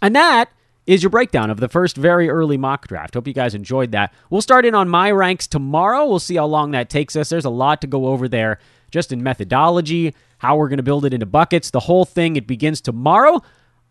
[0.02, 0.50] And that
[0.86, 3.14] is your breakdown of the first very early mock draft.
[3.14, 4.12] Hope you guys enjoyed that.
[4.30, 6.06] We'll start in on my ranks tomorrow.
[6.06, 7.28] We'll see how long that takes us.
[7.28, 8.58] There's a lot to go over there
[8.90, 12.36] just in methodology, how we're going to build it into buckets, the whole thing.
[12.36, 13.42] It begins tomorrow.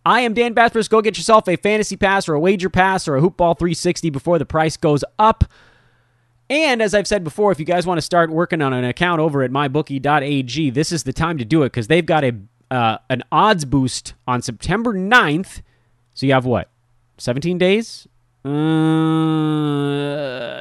[0.05, 0.89] I am Dan Besbris.
[0.89, 4.39] Go get yourself a fantasy pass or a wager pass or a hoopball 360 before
[4.39, 5.43] the price goes up.
[6.49, 9.21] And as I've said before, if you guys want to start working on an account
[9.21, 12.35] over at mybookie.ag, this is the time to do it because they've got a
[12.71, 15.61] uh, an odds boost on September 9th
[16.19, 16.67] so you have what?
[17.17, 18.05] 17 days?
[18.43, 18.49] Uh,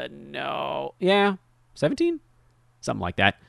[0.09, 0.95] no.
[1.01, 1.35] Yeah.
[1.75, 2.21] 17?
[2.81, 3.41] Something like that.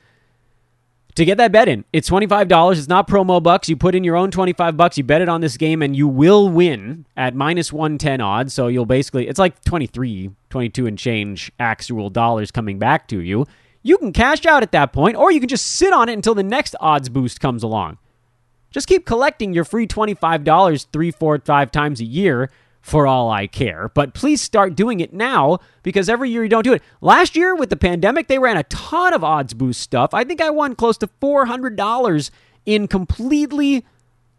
[1.16, 2.78] To get that bet in, it's $25.
[2.78, 3.68] It's not promo bucks.
[3.68, 6.06] You put in your own 25 bucks, you bet it on this game, and you
[6.06, 8.54] will win at minus 110 odds.
[8.54, 13.46] So you'll basically, it's like 23, 22 and change actual dollars coming back to you.
[13.82, 16.34] You can cash out at that point, or you can just sit on it until
[16.34, 17.98] the next odds boost comes along.
[18.70, 22.50] Just keep collecting your free $25 three, four, five times a year
[22.80, 23.90] for all I care.
[23.94, 26.82] But please start doing it now because every year you don't do it.
[27.00, 30.14] Last year with the pandemic, they ran a ton of odds boost stuff.
[30.14, 32.30] I think I won close to $400
[32.66, 33.84] in completely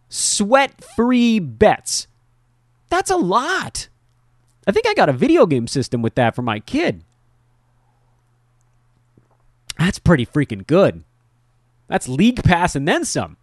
[0.10, 2.08] sweat free bets.
[2.90, 3.88] That's a lot.
[4.68, 7.04] I think I got a video game system with that for my kid.
[9.80, 11.04] That's pretty freaking good.
[11.88, 13.38] That's League Pass and then some.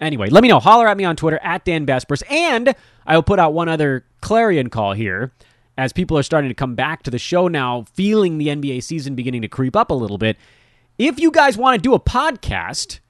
[0.00, 0.60] Anyway, let me know.
[0.60, 2.22] Holler at me on Twitter at Dan Besbris.
[2.30, 2.74] And
[3.06, 5.32] I will put out one other clarion call here
[5.76, 9.14] as people are starting to come back to the show now, feeling the NBA season
[9.14, 10.36] beginning to creep up a little bit.
[10.98, 13.00] If you guys want to do a podcast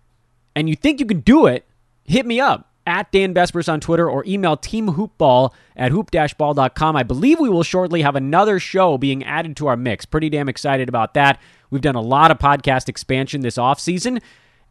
[0.54, 1.66] and you think you can do it,
[2.04, 6.96] hit me up at Dan Besbris on Twitter or email teamhoopball at hoop-ball.com.
[6.96, 10.06] I believe we will shortly have another show being added to our mix.
[10.06, 11.38] Pretty damn excited about that.
[11.70, 14.20] We've done a lot of podcast expansion this off season.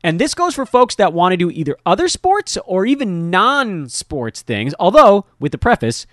[0.04, 3.90] And this goes for folks that want to do either other sports or even non
[3.90, 4.74] sports things.
[4.80, 6.06] Although, with the preface,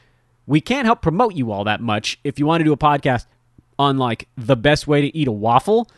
[0.47, 3.27] we can't help promote you all that much if you want to do a podcast
[3.79, 5.91] on like the best way to eat a waffle.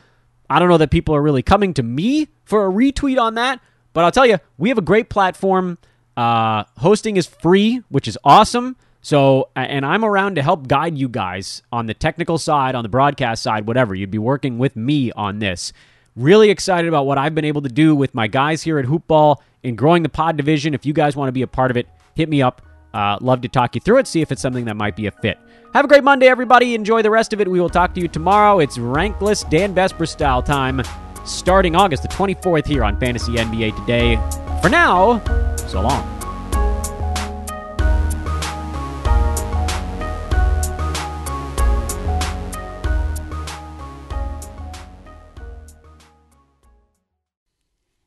[0.48, 3.60] I don't know that people are really coming to me for a retweet on that,
[3.92, 5.78] but I'll tell you, we have a great platform.
[6.16, 8.76] Uh, hosting is free, which is awesome.
[9.02, 12.88] So, and I'm around to help guide you guys on the technical side, on the
[12.88, 13.94] broadcast side, whatever.
[13.94, 15.72] You'd be working with me on this.
[16.16, 19.36] Really excited about what I've been able to do with my guys here at Hoopball
[19.62, 20.72] in growing the pod division.
[20.72, 22.62] If you guys want to be a part of it, hit me up.
[22.94, 25.10] Uh, love to talk you through it, see if it's something that might be a
[25.10, 25.38] fit.
[25.74, 26.74] Have a great Monday, everybody.
[26.74, 27.48] Enjoy the rest of it.
[27.48, 28.60] We will talk to you tomorrow.
[28.60, 30.80] It's rankless Dan Besbris style time
[31.26, 34.16] starting August the 24th here on Fantasy NBA Today.
[34.62, 35.22] For now,
[35.68, 36.15] so long.